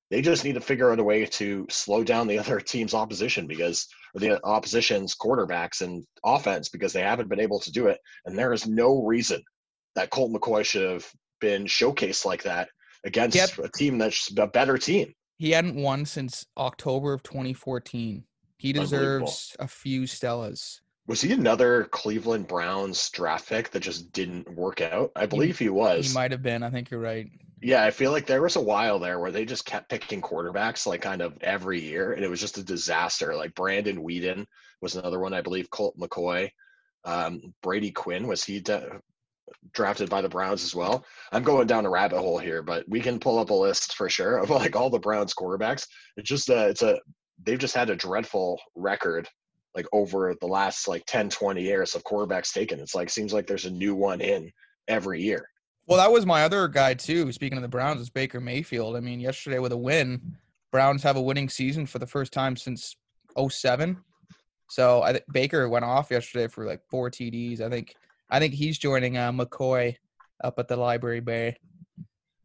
they 0.09 0.21
just 0.21 0.43
need 0.43 0.53
to 0.53 0.61
figure 0.61 0.91
out 0.91 0.99
a 0.99 1.03
way 1.03 1.25
to 1.25 1.65
slow 1.69 2.03
down 2.03 2.27
the 2.27 2.39
other 2.39 2.59
team's 2.59 2.93
opposition 2.93 3.47
because 3.47 3.87
or 4.15 4.19
the 4.19 4.43
opposition's 4.43 5.15
quarterbacks 5.15 5.81
and 5.81 6.03
offense 6.25 6.69
because 6.69 6.93
they 6.93 7.01
haven't 7.01 7.29
been 7.29 7.39
able 7.39 7.59
to 7.59 7.71
do 7.71 7.87
it 7.87 7.99
and 8.25 8.37
there 8.37 8.53
is 8.53 8.67
no 8.67 9.03
reason 9.03 9.41
that 9.95 10.09
Colt 10.09 10.31
McCoy 10.31 10.65
should 10.65 10.89
have 10.89 11.07
been 11.41 11.65
showcased 11.65 12.25
like 12.25 12.43
that 12.43 12.69
against 13.05 13.35
Yep. 13.35 13.49
a 13.63 13.69
team 13.69 13.97
that's 13.97 14.29
a 14.37 14.47
better 14.47 14.77
team. 14.77 15.13
He 15.37 15.51
hadn't 15.51 15.75
won 15.75 16.05
since 16.05 16.45
October 16.57 17.13
of 17.13 17.23
2014. 17.23 18.25
He 18.59 18.73
deserves 18.73 19.55
a 19.57 19.69
few 19.69 20.01
Stellas. 20.01 20.81
Was 21.07 21.21
he 21.21 21.31
another 21.31 21.85
Cleveland 21.85 22.47
Browns 22.47 23.09
draft 23.09 23.47
pick 23.47 23.71
that 23.71 23.79
just 23.79 24.11
didn't 24.11 24.53
work 24.53 24.81
out? 24.81 25.13
I 25.15 25.27
believe 25.27 25.57
he 25.57 25.69
was. 25.69 26.09
He 26.09 26.13
might 26.13 26.31
have 26.31 26.43
been. 26.43 26.61
I 26.61 26.69
think 26.69 26.91
you're 26.91 26.99
right. 26.99 27.27
Yeah, 27.61 27.85
I 27.85 27.91
feel 27.91 28.11
like 28.11 28.25
there 28.25 28.41
was 28.41 28.57
a 28.57 28.61
while 28.61 28.99
there 28.99 29.17
where 29.17 29.31
they 29.31 29.45
just 29.45 29.65
kept 29.65 29.89
picking 29.89 30.21
quarterbacks 30.21 30.85
like 30.85 31.01
kind 31.01 31.21
of 31.21 31.37
every 31.41 31.79
year, 31.79 32.11
and 32.11 32.23
it 32.23 32.29
was 32.29 32.41
just 32.41 32.57
a 32.57 32.63
disaster. 32.63 33.33
Like 33.33 33.55
Brandon 33.55 34.03
Weeden 34.03 34.45
was 34.81 34.95
another 34.95 35.19
one, 35.19 35.33
I 35.33 35.41
believe. 35.41 35.69
Colt 35.69 35.97
McCoy, 35.97 36.51
um, 37.05 37.53
Brady 37.63 37.91
Quinn 37.91 38.27
was 38.27 38.43
he 38.43 38.59
de- 38.59 38.99
drafted 39.73 40.09
by 40.09 40.21
the 40.21 40.29
Browns 40.29 40.65
as 40.65 40.75
well? 40.75 41.05
I'm 41.31 41.43
going 41.43 41.65
down 41.65 41.85
a 41.85 41.89
rabbit 41.89 42.19
hole 42.19 42.39
here, 42.39 42.61
but 42.61 42.87
we 42.89 42.99
can 42.99 43.19
pull 43.19 43.39
up 43.39 43.51
a 43.51 43.53
list 43.53 43.95
for 43.95 44.09
sure 44.09 44.37
of 44.37 44.49
like 44.49 44.75
all 44.75 44.89
the 44.89 44.99
Browns 44.99 45.33
quarterbacks. 45.33 45.87
It's 46.17 46.29
just 46.29 46.49
uh, 46.49 46.67
it's 46.69 46.81
a 46.81 46.99
they've 47.43 47.59
just 47.59 47.75
had 47.75 47.89
a 47.89 47.95
dreadful 47.95 48.59
record 48.75 49.27
like 49.75 49.85
over 49.93 50.35
the 50.41 50.47
last 50.47 50.87
like 50.87 51.03
10 51.05 51.29
20 51.29 51.61
years 51.61 51.95
of 51.95 52.03
quarterbacks 52.03 52.53
taken 52.53 52.79
it's 52.79 52.95
like 52.95 53.09
seems 53.09 53.33
like 53.33 53.47
there's 53.47 53.65
a 53.65 53.71
new 53.71 53.95
one 53.95 54.21
in 54.21 54.51
every 54.87 55.21
year 55.21 55.47
Well, 55.87 55.97
that 55.97 56.11
was 56.11 56.25
my 56.25 56.43
other 56.43 56.67
guy 56.67 56.93
too. 56.93 57.31
Speaking 57.31 57.57
of 57.57 57.63
the 57.63 57.67
Browns, 57.67 57.99
is 57.99 58.11
Baker 58.11 58.39
Mayfield. 58.39 58.95
I 58.95 58.99
mean, 58.99 59.19
yesterday 59.19 59.57
with 59.57 59.71
a 59.71 59.77
win, 59.77 60.21
Browns 60.71 61.01
have 61.01 61.15
a 61.15 61.21
winning 61.21 61.49
season 61.49 61.87
for 61.87 61.97
the 61.97 62.05
first 62.05 62.31
time 62.31 62.55
since 62.55 62.95
07. 63.35 63.97
So 64.69 65.01
I 65.01 65.13
think 65.13 65.25
Baker 65.31 65.67
went 65.67 65.85
off 65.85 66.11
yesterday 66.11 66.47
for 66.47 66.65
like 66.65 66.81
four 66.89 67.09
TDs. 67.09 67.59
I 67.59 67.69
think 67.69 67.95
I 68.29 68.39
think 68.39 68.53
he's 68.53 68.77
joining 68.77 69.17
uh, 69.17 69.31
McCoy 69.31 69.95
up 70.43 70.59
at 70.59 70.67
the 70.67 70.77
Library 70.77 71.21
Bay. 71.21 71.55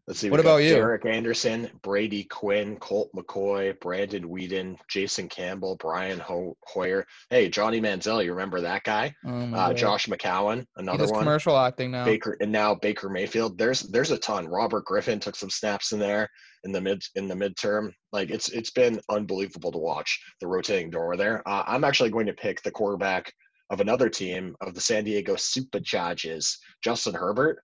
Let's 0.07 0.21
see. 0.21 0.29
What 0.29 0.39
about 0.41 0.59
you? 0.59 0.75
Derek 0.75 1.07
Anderson, 1.07 1.71
Brady 1.83 2.25
Quinn, 2.25 2.77
Colt 2.77 3.09
McCoy, 3.17 3.79
Brandon 3.81 4.29
Weeden, 4.29 4.77
Jason 4.91 5.29
Campbell, 5.31 5.77
Brian 5.81 6.19
Ho- 6.19 6.59
Hoyer. 6.67 7.07
Hey, 7.31 7.49
Johnny 7.49 7.81
Manziel, 7.81 8.23
you 8.23 8.33
remember 8.33 8.61
that 8.61 8.83
guy? 8.85 9.15
Oh 9.25 9.55
Uh, 9.55 9.73
Josh 9.73 10.07
McCown, 10.07 10.67
another 10.77 11.07
one. 11.07 11.21
commercial 11.21 11.57
acting 11.57 11.91
now. 11.93 12.05
Baker 12.05 12.37
and 12.41 12.53
now 12.53 12.75
Baker 12.75 13.09
Mayfield. 13.09 13.57
There's 13.57 13.81
there's 13.81 14.11
a 14.11 14.19
ton. 14.19 14.47
Robert 14.47 14.85
Griffin 14.85 15.21
took 15.21 15.37
some 15.37 15.49
snaps 15.51 15.93
in 15.93 15.99
there 15.99 16.29
in 16.65 16.73
the 16.73 16.81
mid 16.83 17.03
in 17.15 17.27
the 17.27 17.35
midterm. 17.35 17.91
Like 18.13 18.29
it's 18.31 18.51
it's 18.51 18.71
been 18.73 19.01
unbelievable 19.11 19.73
to 19.73 19.79
watch 19.79 20.21
the 20.43 20.47
rotating 20.47 20.91
door 20.91 21.17
there. 21.17 21.43
Uh, 21.49 21.63
I'm 21.67 21.83
actually 21.85 22.11
going 22.11 22.27
to 22.27 22.35
pick 22.35 22.61
the 22.63 22.71
quarterback 22.71 23.33
of 23.71 23.81
another 23.81 24.11
team 24.11 24.55
of 24.61 24.75
the 24.75 24.81
San 24.83 25.05
Diego 25.05 25.35
Superchargers, 25.37 26.57
Justin 26.83 27.15
Herbert. 27.15 27.61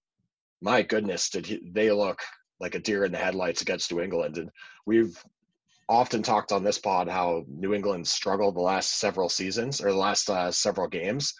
My 0.60 0.82
goodness, 0.82 1.30
did 1.30 1.46
he, 1.46 1.60
they 1.72 1.90
look 1.90 2.20
like 2.58 2.74
a 2.74 2.80
deer 2.80 3.04
in 3.04 3.12
the 3.12 3.18
headlights 3.18 3.62
against 3.62 3.92
New 3.92 4.00
England? 4.00 4.38
And 4.38 4.50
we've 4.86 5.22
often 5.88 6.22
talked 6.22 6.52
on 6.52 6.62
this 6.62 6.78
pod 6.78 7.08
how 7.08 7.44
New 7.48 7.74
England 7.74 8.06
struggled 8.06 8.54
the 8.54 8.60
last 8.60 9.00
several 9.00 9.28
seasons 9.28 9.80
or 9.80 9.90
the 9.90 9.98
last 9.98 10.30
uh, 10.30 10.50
several 10.52 10.86
games 10.86 11.34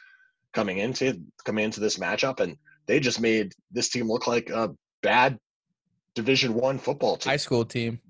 coming 0.52 0.78
into 0.78 1.20
coming 1.44 1.64
into 1.64 1.80
this 1.80 1.98
matchup, 1.98 2.40
and 2.40 2.56
they 2.86 3.00
just 3.00 3.20
made 3.20 3.52
this 3.70 3.88
team 3.88 4.08
look 4.08 4.26
like 4.26 4.50
a 4.50 4.70
bad 5.02 5.38
Division 6.14 6.54
One 6.54 6.78
football 6.78 7.16
team. 7.16 7.30
High 7.30 7.36
school 7.36 7.64
team. 7.64 8.00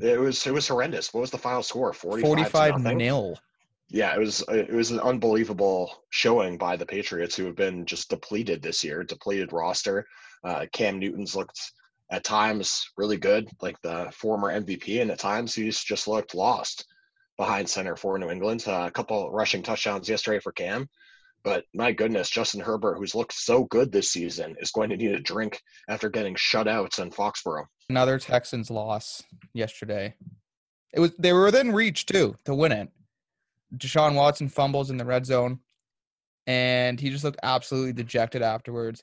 It 0.00 0.18
was 0.18 0.46
it 0.46 0.54
was 0.54 0.66
horrendous. 0.66 1.12
What 1.12 1.20
was 1.20 1.30
the 1.30 1.38
final 1.38 1.62
score? 1.62 1.92
45, 1.92 2.50
45 2.50 2.96
nil. 2.96 3.38
Yeah, 3.90 4.14
it 4.14 4.18
was 4.18 4.42
it 4.48 4.72
was 4.72 4.90
an 4.92 5.00
unbelievable 5.00 6.04
showing 6.10 6.56
by 6.56 6.76
the 6.76 6.86
Patriots, 6.86 7.36
who 7.36 7.44
have 7.44 7.56
been 7.56 7.84
just 7.84 8.08
depleted 8.08 8.62
this 8.62 8.82
year, 8.82 9.04
depleted 9.04 9.52
roster. 9.52 10.06
Uh, 10.44 10.66
Cam 10.72 10.98
Newton's 10.98 11.36
looked 11.36 11.72
at 12.10 12.24
times 12.24 12.90
really 12.96 13.16
good, 13.16 13.48
like 13.60 13.80
the 13.82 14.10
former 14.12 14.52
MVP, 14.52 15.00
and 15.00 15.10
at 15.10 15.18
times 15.18 15.54
he's 15.54 15.82
just 15.82 16.08
looked 16.08 16.34
lost 16.34 16.84
behind 17.36 17.68
center 17.68 17.96
for 17.96 18.18
New 18.18 18.30
England. 18.30 18.64
Uh, 18.66 18.84
a 18.86 18.90
couple 18.90 19.30
rushing 19.30 19.62
touchdowns 19.62 20.08
yesterday 20.08 20.40
for 20.40 20.52
Cam, 20.52 20.88
but 21.42 21.64
my 21.74 21.92
goodness, 21.92 22.28
Justin 22.28 22.60
Herbert, 22.60 22.96
who's 22.96 23.14
looked 23.14 23.32
so 23.32 23.64
good 23.64 23.90
this 23.90 24.10
season, 24.10 24.56
is 24.60 24.72
going 24.72 24.90
to 24.90 24.96
need 24.96 25.12
a 25.12 25.20
drink 25.20 25.60
after 25.88 26.08
getting 26.08 26.34
shutouts 26.34 26.98
in 26.98 27.10
Foxborough. 27.10 27.64
Another 27.88 28.18
Texans 28.18 28.70
loss 28.70 29.22
yesterday. 29.54 30.14
It 30.92 31.00
was 31.00 31.12
they 31.18 31.32
were 31.32 31.44
within 31.44 31.72
reach 31.72 32.06
too 32.06 32.36
to 32.44 32.54
win 32.54 32.72
it. 32.72 32.88
Deshaun 33.76 34.14
Watson 34.14 34.48
fumbles 34.48 34.90
in 34.90 34.96
the 34.96 35.04
red 35.04 35.24
zone, 35.24 35.60
and 36.46 36.98
he 36.98 37.10
just 37.10 37.24
looked 37.24 37.40
absolutely 37.42 37.92
dejected 37.92 38.42
afterwards. 38.42 39.02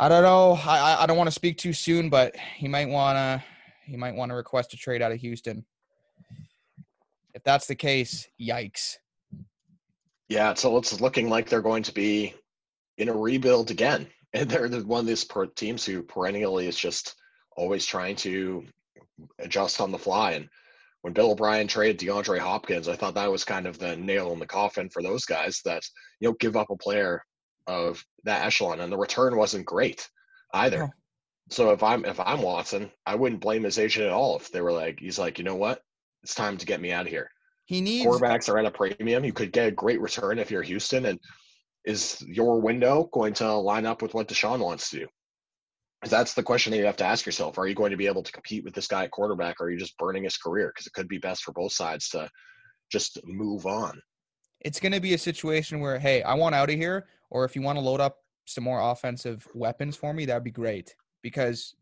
I 0.00 0.08
don't 0.08 0.22
know. 0.22 0.52
I 0.52 1.02
I- 1.02 1.06
don't 1.06 1.16
want 1.16 1.28
to 1.28 1.32
speak 1.34 1.58
too 1.58 1.72
soon, 1.72 2.08
but 2.08 2.36
he 2.36 2.68
might 2.68 2.88
wanna 2.88 3.42
he 3.84 3.96
might 3.96 4.14
want 4.14 4.30
to 4.30 4.34
request 4.36 4.72
a 4.74 4.76
trade 4.76 5.02
out 5.02 5.12
of 5.12 5.18
Houston. 5.20 5.64
If 7.34 7.42
that's 7.42 7.66
the 7.66 7.74
case, 7.74 8.28
yikes. 8.40 8.96
Yeah, 10.28 10.54
so 10.54 10.76
it's 10.76 11.00
looking 11.00 11.28
like 11.30 11.48
they're 11.48 11.62
going 11.62 11.82
to 11.84 11.92
be 11.92 12.34
in 12.98 13.08
a 13.08 13.16
rebuild 13.16 13.70
again. 13.70 14.08
And 14.34 14.50
they're 14.50 14.68
the- 14.68 14.84
one 14.84 15.00
of 15.00 15.06
these 15.06 15.26
teams 15.56 15.86
who 15.86 16.02
perennially 16.02 16.66
is 16.66 16.78
just 16.78 17.14
always 17.56 17.86
trying 17.86 18.14
to 18.16 18.62
adjust 19.38 19.80
on 19.80 19.90
the 19.90 19.98
fly. 19.98 20.32
And 20.32 20.50
when 21.00 21.14
Bill 21.14 21.30
O'Brien 21.30 21.66
traded 21.66 21.98
DeAndre 21.98 22.38
Hopkins, 22.38 22.88
I 22.88 22.94
thought 22.96 23.14
that 23.14 23.32
was 23.32 23.42
kind 23.42 23.66
of 23.66 23.78
the 23.78 23.96
nail 23.96 24.34
in 24.34 24.38
the 24.38 24.46
coffin 24.46 24.90
for 24.90 25.02
those 25.02 25.24
guys 25.24 25.62
that 25.64 25.82
you 26.20 26.28
know 26.28 26.36
give 26.40 26.56
up 26.58 26.68
a 26.68 26.76
player 26.76 27.24
of 27.68 28.04
that 28.24 28.44
echelon, 28.44 28.80
and 28.80 28.92
the 28.92 28.98
return 28.98 29.36
wasn't 29.36 29.64
great 29.66 30.08
either. 30.52 30.78
No. 30.78 30.88
So 31.50 31.70
if 31.70 31.82
I'm 31.82 32.04
if 32.04 32.18
I'm 32.18 32.42
Watson, 32.42 32.90
I 33.06 33.14
wouldn't 33.14 33.40
blame 33.40 33.62
his 33.62 33.78
agent 33.78 34.06
at 34.06 34.12
all 34.12 34.36
if 34.36 34.50
they 34.50 34.60
were 34.60 34.72
like, 34.72 34.98
he's 34.98 35.18
like, 35.18 35.38
you 35.38 35.44
know 35.44 35.54
what, 35.54 35.80
it's 36.22 36.34
time 36.34 36.56
to 36.56 36.66
get 36.66 36.80
me 36.80 36.90
out 36.92 37.06
of 37.06 37.12
here 37.12 37.30
He 37.66 37.80
needs 37.80 38.04
quarterbacks 38.06 38.48
are 38.48 38.58
at 38.58 38.66
a 38.66 38.70
premium. 38.70 39.24
You 39.24 39.32
could 39.32 39.52
get 39.52 39.68
a 39.68 39.70
great 39.70 40.00
return 40.00 40.38
if 40.38 40.50
you're 40.50 40.62
Houston. 40.62 41.06
And 41.06 41.20
is 41.84 42.22
your 42.26 42.60
window 42.60 43.08
going 43.12 43.32
to 43.34 43.50
line 43.52 43.86
up 43.86 44.02
with 44.02 44.12
what 44.12 44.28
Deshaun 44.28 44.58
wants 44.58 44.90
to 44.90 45.00
do? 45.00 45.06
That's 46.04 46.34
the 46.34 46.42
question 46.42 46.70
that 46.70 46.78
you 46.78 46.84
have 46.84 46.98
to 46.98 47.06
ask 47.06 47.24
yourself. 47.24 47.58
Are 47.58 47.66
you 47.66 47.74
going 47.74 47.92
to 47.92 47.96
be 47.96 48.06
able 48.06 48.22
to 48.22 48.32
compete 48.32 48.64
with 48.64 48.74
this 48.74 48.86
guy 48.86 49.04
at 49.04 49.10
quarterback, 49.10 49.60
or 49.60 49.66
are 49.66 49.70
you 49.70 49.78
just 49.78 49.96
burning 49.96 50.24
his 50.24 50.36
career? 50.36 50.70
Because 50.74 50.86
it 50.86 50.92
could 50.92 51.08
be 51.08 51.18
best 51.18 51.42
for 51.42 51.52
both 51.52 51.72
sides 51.72 52.08
to 52.10 52.28
just 52.92 53.18
move 53.24 53.64
on. 53.66 54.00
it's 54.60 54.80
going 54.80 54.92
to 54.92 55.00
be 55.00 55.14
a 55.14 55.18
situation 55.18 55.80
where, 55.80 55.98
hey, 55.98 56.22
I 56.22 56.34
want 56.34 56.54
out 56.54 56.70
of 56.70 56.76
here, 56.76 57.06
or 57.30 57.44
if 57.44 57.54
you 57.54 57.62
want 57.62 57.78
to 57.78 57.84
load 57.84 58.00
up 58.00 58.18
some 58.46 58.64
more 58.64 58.80
offensive 58.80 59.46
weapons 59.54 59.96
for 59.96 60.12
me, 60.12 60.24
that'd 60.24 60.44
be 60.44 60.50
great. 60.50 60.94
Because 61.22 61.74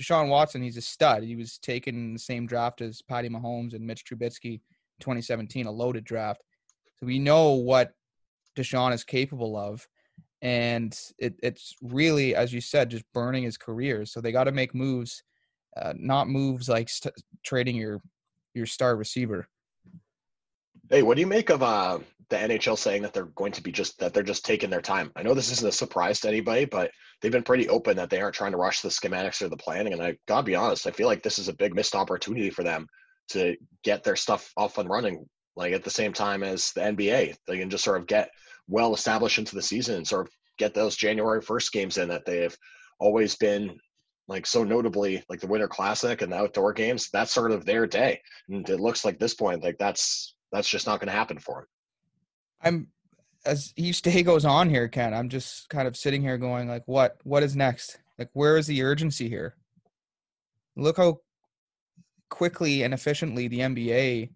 Deshaun 0.00 0.28
Watson, 0.28 0.62
he's 0.62 0.76
a 0.76 0.82
stud. 0.82 1.22
He 1.22 1.36
was 1.36 1.58
taken 1.58 1.94
in 1.94 2.12
the 2.12 2.18
same 2.18 2.46
draft 2.46 2.80
as 2.80 3.02
Patty 3.02 3.28
Mahomes 3.28 3.74
and 3.74 3.86
Mitch 3.86 4.04
Trubisky 4.04 4.54
in 4.54 4.60
2017, 5.00 5.66
a 5.66 5.70
loaded 5.70 6.04
draft. 6.04 6.42
So 6.98 7.06
we 7.06 7.18
know 7.18 7.52
what 7.52 7.92
Deshaun 8.56 8.92
is 8.92 9.04
capable 9.04 9.56
of. 9.56 9.86
And 10.42 10.98
it, 11.18 11.34
it's 11.42 11.74
really, 11.82 12.34
as 12.34 12.52
you 12.52 12.60
said, 12.60 12.90
just 12.90 13.04
burning 13.12 13.42
his 13.42 13.58
career. 13.58 14.06
So 14.06 14.20
they 14.20 14.32
got 14.32 14.44
to 14.44 14.52
make 14.52 14.74
moves, 14.74 15.22
uh, 15.76 15.92
not 15.96 16.28
moves 16.28 16.68
like 16.68 16.88
st- 16.88 17.14
trading 17.44 17.76
your 17.76 18.00
your 18.54 18.66
star 18.66 18.96
receiver. 18.96 19.46
Hey, 20.92 21.02
what 21.02 21.14
do 21.14 21.20
you 21.20 21.28
make 21.28 21.50
of 21.50 21.62
uh, 21.62 22.00
the 22.30 22.36
NHL 22.36 22.76
saying 22.76 23.02
that 23.02 23.12
they're 23.12 23.26
going 23.36 23.52
to 23.52 23.62
be 23.62 23.70
just 23.70 23.96
that 24.00 24.12
they're 24.12 24.24
just 24.24 24.44
taking 24.44 24.70
their 24.70 24.82
time? 24.82 25.12
I 25.14 25.22
know 25.22 25.34
this 25.34 25.52
isn't 25.52 25.68
a 25.68 25.70
surprise 25.70 26.18
to 26.20 26.28
anybody, 26.28 26.64
but 26.64 26.90
they've 27.22 27.30
been 27.30 27.44
pretty 27.44 27.68
open 27.68 27.96
that 27.96 28.10
they 28.10 28.20
aren't 28.20 28.34
trying 28.34 28.50
to 28.50 28.58
rush 28.58 28.80
the 28.80 28.88
schematics 28.88 29.40
or 29.40 29.48
the 29.48 29.56
planning. 29.56 29.92
And 29.92 30.02
I 30.02 30.16
gotta 30.26 30.42
be 30.42 30.56
honest, 30.56 30.88
I 30.88 30.90
feel 30.90 31.06
like 31.06 31.22
this 31.22 31.38
is 31.38 31.46
a 31.46 31.54
big 31.54 31.76
missed 31.76 31.94
opportunity 31.94 32.50
for 32.50 32.64
them 32.64 32.88
to 33.28 33.56
get 33.84 34.02
their 34.02 34.16
stuff 34.16 34.52
off 34.56 34.78
and 34.78 34.90
running, 34.90 35.24
like 35.54 35.72
at 35.72 35.84
the 35.84 35.90
same 35.90 36.12
time 36.12 36.42
as 36.42 36.72
the 36.72 36.80
NBA. 36.80 37.36
They 37.46 37.58
can 37.58 37.70
just 37.70 37.84
sort 37.84 38.00
of 38.00 38.08
get 38.08 38.28
well 38.66 38.92
established 38.92 39.38
into 39.38 39.54
the 39.54 39.62
season 39.62 39.94
and 39.94 40.08
sort 40.08 40.26
of 40.26 40.32
get 40.58 40.74
those 40.74 40.96
January 40.96 41.40
first 41.40 41.70
games 41.70 41.98
in 41.98 42.08
that 42.08 42.26
they've 42.26 42.56
always 42.98 43.36
been 43.36 43.78
like 44.26 44.44
so 44.44 44.64
notably 44.64 45.22
like 45.28 45.38
the 45.38 45.46
Winter 45.46 45.68
Classic 45.68 46.20
and 46.20 46.32
the 46.32 46.36
outdoor 46.36 46.72
games. 46.72 47.10
That's 47.12 47.32
sort 47.32 47.52
of 47.52 47.64
their 47.64 47.86
day, 47.86 48.20
and 48.48 48.68
it 48.68 48.80
looks 48.80 49.04
like 49.04 49.20
this 49.20 49.34
point 49.34 49.62
like 49.62 49.78
that's 49.78 50.34
that's 50.52 50.68
just 50.68 50.86
not 50.86 51.00
going 51.00 51.08
to 51.08 51.12
happen 51.12 51.38
for 51.38 51.54
them. 51.56 51.66
I'm 52.62 52.88
as 53.46 53.72
each 53.76 54.02
day 54.02 54.22
goes 54.22 54.44
on 54.44 54.68
here, 54.68 54.88
Ken. 54.88 55.14
I'm 55.14 55.28
just 55.28 55.68
kind 55.70 55.88
of 55.88 55.96
sitting 55.96 56.22
here 56.22 56.38
going 56.38 56.68
like, 56.68 56.82
what 56.86 57.16
what 57.24 57.42
is 57.42 57.56
next? 57.56 57.98
Like, 58.18 58.28
where 58.34 58.56
is 58.56 58.66
the 58.66 58.82
urgency 58.82 59.28
here? 59.28 59.56
Look 60.76 60.98
how 60.98 61.20
quickly 62.28 62.82
and 62.82 62.94
efficiently 62.94 63.48
the 63.48 63.60
NBA 63.60 64.30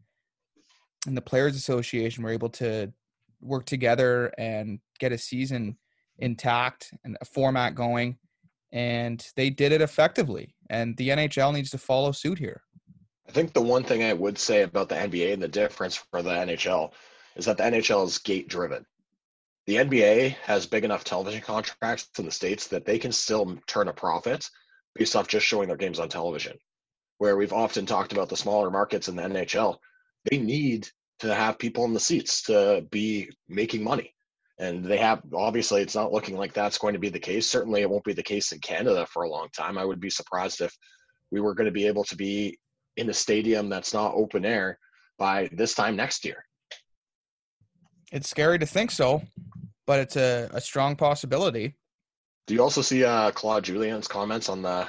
and 1.07 1.17
the 1.17 1.23
Players 1.23 1.55
Association 1.55 2.25
were 2.25 2.31
able 2.31 2.49
to 2.51 2.93
work 3.41 3.67
together 3.67 4.33
and 4.39 4.81
get 4.99 5.13
a 5.13 5.19
season 5.19 5.77
intact 6.19 6.93
and 7.05 7.17
a 7.21 7.25
format 7.25 7.75
going, 7.75 8.17
and 8.73 9.27
they 9.37 9.51
did 9.51 9.73
it 9.73 9.83
effectively. 9.83 10.55
And 10.71 10.97
the 10.97 11.11
NHL 11.11 11.53
needs 11.53 11.71
to 11.71 11.79
follow 11.79 12.13
suit 12.13 12.39
here. 12.39 12.63
I 13.29 13.33
think 13.33 13.53
the 13.53 13.63
one 13.63 13.85
thing 13.85 14.03
I 14.03 14.13
would 14.13 14.39
say 14.39 14.63
about 14.63 14.89
the 14.89 14.97
NBA 14.97 15.33
and 15.33 15.43
the 15.43 15.49
difference 15.49 15.97
for 15.97 16.23
the 16.23 16.31
NHL 16.31 16.93
is 17.37 17.47
that 17.47 17.57
the 17.57 17.65
NHL 17.65 18.07
is 18.07 18.19
gate 18.19 18.49
driven. 18.49 18.85
The 19.67 19.77
NBA 19.77 20.37
has 20.43 20.67
big 20.67 20.85
enough 20.85 21.05
television 21.05 21.41
contracts 21.41 22.09
in 22.19 22.27
the 22.27 22.31
States 22.31 22.69
that 22.69 22.85
they 22.85 22.99
can 22.99 23.13
still 23.13 23.59
turn 23.67 23.89
a 23.89 23.93
profit 23.93 24.49
based 24.95 25.17
off 25.17 25.27
just 25.27 25.47
showing 25.47 25.69
their 25.69 25.77
games 25.77 25.99
on 25.99 26.09
television. 26.09 26.59
Where 27.19 27.37
we've 27.37 27.53
often 27.53 27.87
talked 27.87 28.13
about 28.13 28.29
the 28.29 28.37
smaller 28.37 28.71
markets 28.71 29.09
in 29.09 29.17
the 29.17 29.23
NHL, 29.23 29.79
they 30.31 30.37
need 30.37 30.89
to 31.21 31.35
have 31.35 31.59
people 31.59 31.85
in 31.87 31.95
the 31.95 32.01
seats 32.01 32.43
to 32.43 32.87
be 32.91 33.31
making 33.49 33.83
money. 33.83 34.15
And 34.59 34.85
they 34.85 34.99
have 34.99 35.23
obviously 35.33 35.81
it's 35.81 35.95
not 35.95 36.13
looking 36.13 36.37
like 36.37 36.53
that's 36.53 36.79
going 36.79 36.93
to 36.93 37.01
be 37.01 37.09
the 37.09 37.19
case. 37.19 37.49
Certainly 37.49 37.81
it 37.81 37.91
won't 37.91 38.05
be 38.05 38.13
the 38.13 38.23
case 38.23 38.53
in 38.53 38.59
Canada 38.61 39.07
for 39.07 39.23
a 39.23 39.31
long 39.31 39.49
time. 39.57 39.79
I 39.79 39.85
would 39.85 40.01
be 40.01 40.11
surprised 40.11 40.61
if 40.61 40.77
we 41.31 41.41
were 41.41 41.55
going 41.55 41.67
to 41.67 41.73
be 41.73 41.87
able 41.87 42.05
to 42.05 42.17
be 42.17 42.59
in 42.97 43.11
a 43.11 43.15
stadium 43.15 43.69
that's 43.69 43.95
not 43.95 44.15
open 44.15 44.45
air 44.45 44.79
by 45.19 45.49
this 45.53 45.75
time 45.75 45.97
next 45.97 46.25
year. 46.25 46.45
It's 48.13 48.29
scary 48.29 48.59
to 48.59 48.67
think 48.67 48.91
so, 48.91 49.23
but 49.87 50.01
it's 50.01 50.17
a, 50.17 50.49
a 50.53 50.61
strong 50.61 50.97
possibility. 50.97 51.75
Do 52.47 52.55
you 52.55 52.63
also 52.63 52.83
see 52.83 53.05
uh, 53.05 53.31
Claude 53.31 53.65
Julien's 53.65 54.07
comments 54.07 54.49
on 54.49 54.63
the 54.63 54.87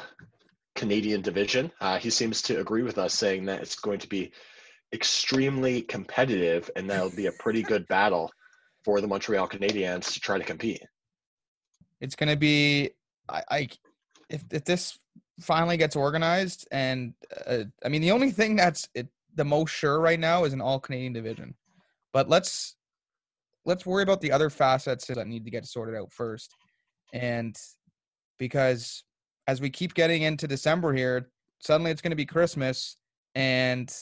Canadian 0.75 1.21
division? 1.21 1.71
Uh, 1.79 1.97
he 1.97 2.09
seems 2.09 2.41
to 2.43 2.59
agree 2.59 2.83
with 2.83 2.97
us, 2.97 3.13
saying 3.13 3.45
that 3.45 3.61
it's 3.61 3.75
going 3.75 3.99
to 3.99 4.09
be 4.09 4.31
extremely 4.93 5.81
competitive 5.81 6.69
and 6.75 6.89
that'll 6.89 7.15
be 7.15 7.27
a 7.27 7.31
pretty 7.33 7.63
good 7.63 7.87
battle 7.89 8.31
for 8.83 9.01
the 9.01 9.07
Montreal 9.07 9.47
Canadiens 9.47 10.13
to 10.13 10.19
try 10.19 10.37
to 10.37 10.43
compete. 10.43 10.81
It's 12.01 12.15
going 12.15 12.29
to 12.29 12.35
be, 12.35 12.91
I, 13.29 13.43
I, 13.49 13.69
if 14.29 14.43
if 14.51 14.65
this 14.65 14.99
finally 15.39 15.77
gets 15.77 15.95
organized, 15.95 16.67
and 16.71 17.13
uh, 17.47 17.63
I 17.83 17.89
mean 17.89 18.01
the 18.01 18.11
only 18.11 18.31
thing 18.31 18.55
that's 18.55 18.87
it, 18.93 19.07
the 19.35 19.45
most 19.45 19.71
sure 19.71 19.99
right 19.99 20.19
now 20.19 20.43
is 20.45 20.53
an 20.53 20.61
all 20.61 20.79
Canadian 20.79 21.13
division, 21.13 21.53
but 22.13 22.29
let's 22.29 22.75
let's 23.65 23.85
worry 23.85 24.03
about 24.03 24.21
the 24.21 24.31
other 24.31 24.49
facets 24.49 25.07
that 25.07 25.27
need 25.27 25.43
to 25.45 25.51
get 25.51 25.65
sorted 25.65 25.95
out 25.95 26.11
first, 26.11 26.53
and 27.13 27.55
because 28.37 29.03
as 29.47 29.61
we 29.61 29.69
keep 29.69 29.93
getting 29.93 30.23
into 30.23 30.47
December 30.47 30.93
here, 30.93 31.29
suddenly 31.61 31.91
it's 31.91 32.01
going 32.01 32.11
to 32.11 32.15
be 32.15 32.25
Christmas, 32.25 32.97
and 33.35 33.93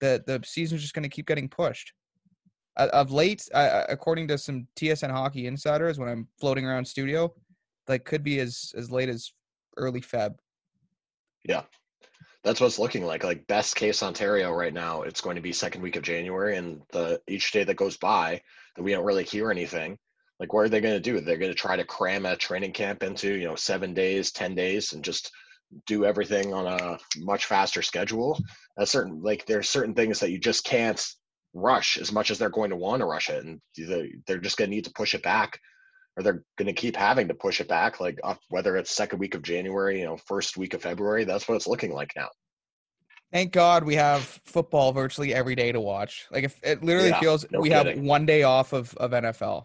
the 0.00 0.22
the 0.26 0.40
season's 0.44 0.82
just 0.82 0.94
going 0.94 1.02
to 1.02 1.08
keep 1.08 1.26
getting 1.26 1.48
pushed. 1.48 1.92
Uh, 2.76 2.88
of 2.94 3.10
late, 3.10 3.46
uh, 3.52 3.84
according 3.90 4.26
to 4.26 4.38
some 4.38 4.66
TSN 4.80 5.10
hockey 5.10 5.46
insiders, 5.46 5.98
when 5.98 6.08
I'm 6.08 6.26
floating 6.40 6.64
around 6.64 6.86
studio, 6.86 7.32
like 7.88 8.04
could 8.04 8.22
be 8.24 8.40
as 8.40 8.72
as 8.76 8.90
late 8.90 9.08
as 9.08 9.32
early 9.76 10.00
Feb. 10.00 10.34
Yeah. 11.44 11.62
That's 12.44 12.60
what 12.60 12.66
it's 12.66 12.78
looking 12.78 13.04
like. 13.04 13.24
Like 13.24 13.46
best 13.46 13.76
case 13.76 14.02
Ontario 14.02 14.52
right 14.52 14.74
now, 14.74 15.02
it's 15.02 15.20
going 15.20 15.36
to 15.36 15.42
be 15.42 15.52
second 15.52 15.82
week 15.82 15.96
of 15.96 16.02
January 16.02 16.56
and 16.56 16.82
the 16.92 17.20
each 17.28 17.52
day 17.52 17.64
that 17.64 17.76
goes 17.76 17.96
by 17.96 18.40
that 18.76 18.82
we 18.82 18.92
don't 18.92 19.04
really 19.04 19.24
hear 19.24 19.50
anything. 19.50 19.96
Like 20.40 20.52
what 20.52 20.64
are 20.64 20.68
they 20.68 20.80
going 20.80 20.94
to 20.94 21.00
do? 21.00 21.20
They're 21.20 21.36
going 21.36 21.52
to 21.52 21.58
try 21.58 21.76
to 21.76 21.84
cram 21.84 22.26
a 22.26 22.36
training 22.36 22.72
camp 22.72 23.02
into, 23.02 23.32
you 23.32 23.46
know, 23.46 23.54
7 23.54 23.94
days, 23.94 24.32
10 24.32 24.54
days 24.56 24.92
and 24.92 25.04
just 25.04 25.30
do 25.86 26.04
everything 26.04 26.52
on 26.52 26.66
a 26.66 26.98
much 27.18 27.46
faster 27.46 27.80
schedule. 27.80 28.38
A 28.76 28.86
certain 28.86 29.22
like 29.22 29.46
there's 29.46 29.68
certain 29.68 29.94
things 29.94 30.18
that 30.18 30.30
you 30.30 30.38
just 30.38 30.64
can't 30.64 31.04
rush 31.54 31.96
as 31.96 32.10
much 32.10 32.30
as 32.30 32.38
they're 32.38 32.50
going 32.50 32.70
to 32.70 32.76
want 32.76 33.00
to 33.00 33.06
rush 33.06 33.30
it 33.30 33.44
and 33.44 33.60
they're 34.26 34.38
just 34.38 34.56
going 34.56 34.70
to 34.70 34.74
need 34.74 34.84
to 34.84 34.92
push 34.92 35.14
it 35.14 35.22
back 35.22 35.60
or 36.16 36.22
they're 36.22 36.44
going 36.56 36.66
to 36.66 36.72
keep 36.72 36.96
having 36.96 37.28
to 37.28 37.34
push 37.34 37.60
it 37.60 37.68
back 37.68 38.00
like 38.00 38.18
uh, 38.24 38.34
whether 38.48 38.76
it's 38.76 38.90
second 38.90 39.18
week 39.18 39.34
of 39.34 39.42
january 39.42 40.00
you 40.00 40.04
know 40.04 40.16
first 40.16 40.56
week 40.56 40.74
of 40.74 40.82
february 40.82 41.24
that's 41.24 41.48
what 41.48 41.54
it's 41.54 41.66
looking 41.66 41.92
like 41.92 42.12
now 42.16 42.28
Thank 43.32 43.50
God 43.54 43.84
we 43.84 43.94
have 43.94 44.24
football 44.44 44.92
virtually 44.92 45.32
every 45.32 45.54
day 45.54 45.72
to 45.72 45.80
watch. 45.80 46.26
Like 46.30 46.44
if 46.44 46.60
it 46.62 46.84
literally 46.84 47.08
Yeah, 47.08 47.18
feels 47.20 47.46
no 47.50 47.60
we 47.60 47.70
kidding. 47.70 47.96
have 47.96 48.04
one 48.06 48.26
day 48.26 48.42
off 48.42 48.74
of, 48.74 48.94
of 48.98 49.12
NFL. 49.12 49.64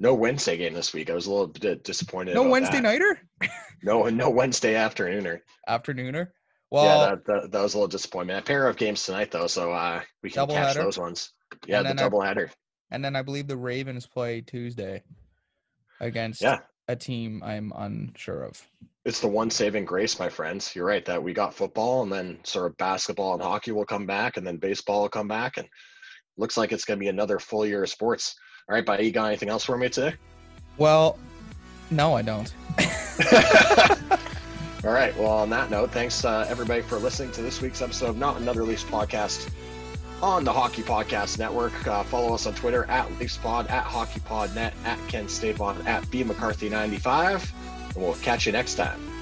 no 0.00 0.12
wednesday 0.12 0.58
game 0.58 0.74
this 0.74 0.92
week 0.92 1.08
i 1.08 1.14
was 1.14 1.26
a 1.26 1.30
little 1.30 1.46
bit 1.46 1.82
disappointed 1.82 2.34
No 2.34 2.42
Wednesday 2.42 2.76
that. 2.76 2.82
nighter? 2.82 3.18
no 3.82 4.02
no 4.10 4.28
wednesday 4.28 4.74
afternooner 4.74 5.40
Afternooner. 5.66 6.28
Well, 6.70 6.84
yeah 6.84 7.06
that, 7.14 7.24
that, 7.24 7.52
that 7.52 7.62
was 7.62 7.72
a 7.72 7.78
little 7.78 7.88
disappointment 7.88 8.38
a 8.38 8.42
pair 8.42 8.68
of 8.68 8.76
games 8.76 9.02
tonight 9.02 9.30
though 9.30 9.46
so 9.46 9.72
uh 9.72 10.02
we 10.22 10.28
can 10.28 10.46
catch 10.46 10.76
Doubleheader? 10.76 10.82
those 10.84 10.98
ones 10.98 11.32
yeah 11.66 11.78
the 11.78 11.84
then 11.88 11.98
I- 11.98 12.02
double 12.02 12.20
header 12.20 12.50
and 12.90 13.02
then 13.02 13.16
I 13.16 13.22
believe 13.22 13.46
the 13.48 13.56
Ravens 13.56 14.06
play 14.06 14.42
Tuesday 14.42 15.02
against 16.00 16.42
yeah 16.42 16.58
a 16.88 16.94
team 16.96 17.42
I'm 17.44 17.72
unsure 17.74 18.44
of. 18.44 18.64
it's 19.04 19.20
the 19.20 19.26
one 19.26 19.50
saving 19.50 19.84
grace, 19.84 20.20
my 20.20 20.28
friends. 20.28 20.72
You're 20.74 20.86
right 20.86 21.04
that 21.04 21.20
we 21.20 21.32
got 21.32 21.52
football 21.52 22.02
and 22.04 22.12
then 22.12 22.38
sort 22.44 22.66
of 22.66 22.76
basketball 22.76 23.34
and 23.34 23.42
hockey 23.42 23.72
will 23.72 23.84
come 23.84 24.06
back 24.06 24.36
and 24.36 24.46
then 24.46 24.56
baseball 24.58 25.02
will 25.02 25.08
come 25.08 25.26
back 25.26 25.56
and 25.56 25.66
looks 26.36 26.56
like 26.56 26.70
it's 26.70 26.84
going 26.84 26.98
to 26.98 27.00
be 27.00 27.08
another 27.08 27.40
full 27.40 27.66
year 27.66 27.82
of 27.82 27.88
sports. 27.90 28.36
All 28.68 28.74
right, 28.74 28.86
buddy, 28.86 29.04
you 29.06 29.10
got 29.10 29.26
anything 29.26 29.48
else 29.48 29.64
for 29.64 29.76
me 29.76 29.88
today? 29.88 30.14
Well, 30.78 31.18
no, 31.90 32.14
I 32.14 32.22
don't. 32.22 32.52
All 34.84 34.92
right. 34.92 35.16
Well, 35.18 35.32
on 35.32 35.50
that 35.50 35.70
note, 35.70 35.90
thanks 35.90 36.24
uh, 36.24 36.46
everybody 36.48 36.82
for 36.82 36.98
listening 36.98 37.32
to 37.32 37.42
this 37.42 37.60
week's 37.60 37.82
episode 37.82 38.10
of 38.10 38.16
Not 38.16 38.36
Another 38.40 38.62
Leafs 38.62 38.84
podcast 38.84 39.50
on 40.22 40.44
the 40.44 40.52
Hockey 40.52 40.82
Podcast 40.82 41.38
Network. 41.38 41.86
Uh, 41.86 42.02
follow 42.04 42.34
us 42.34 42.46
on 42.46 42.54
Twitter 42.54 42.84
at 42.90 43.08
LeafsPod, 43.18 43.70
at 43.70 43.84
HockeyPodNet, 43.84 44.72
at 44.84 45.08
Ken 45.08 45.28
Stavon, 45.28 45.86
at 45.86 46.08
B 46.10 46.24
McCarthy95, 46.24 47.52
and 47.94 47.96
we'll 47.96 48.14
catch 48.14 48.46
you 48.46 48.52
next 48.52 48.74
time. 48.74 49.15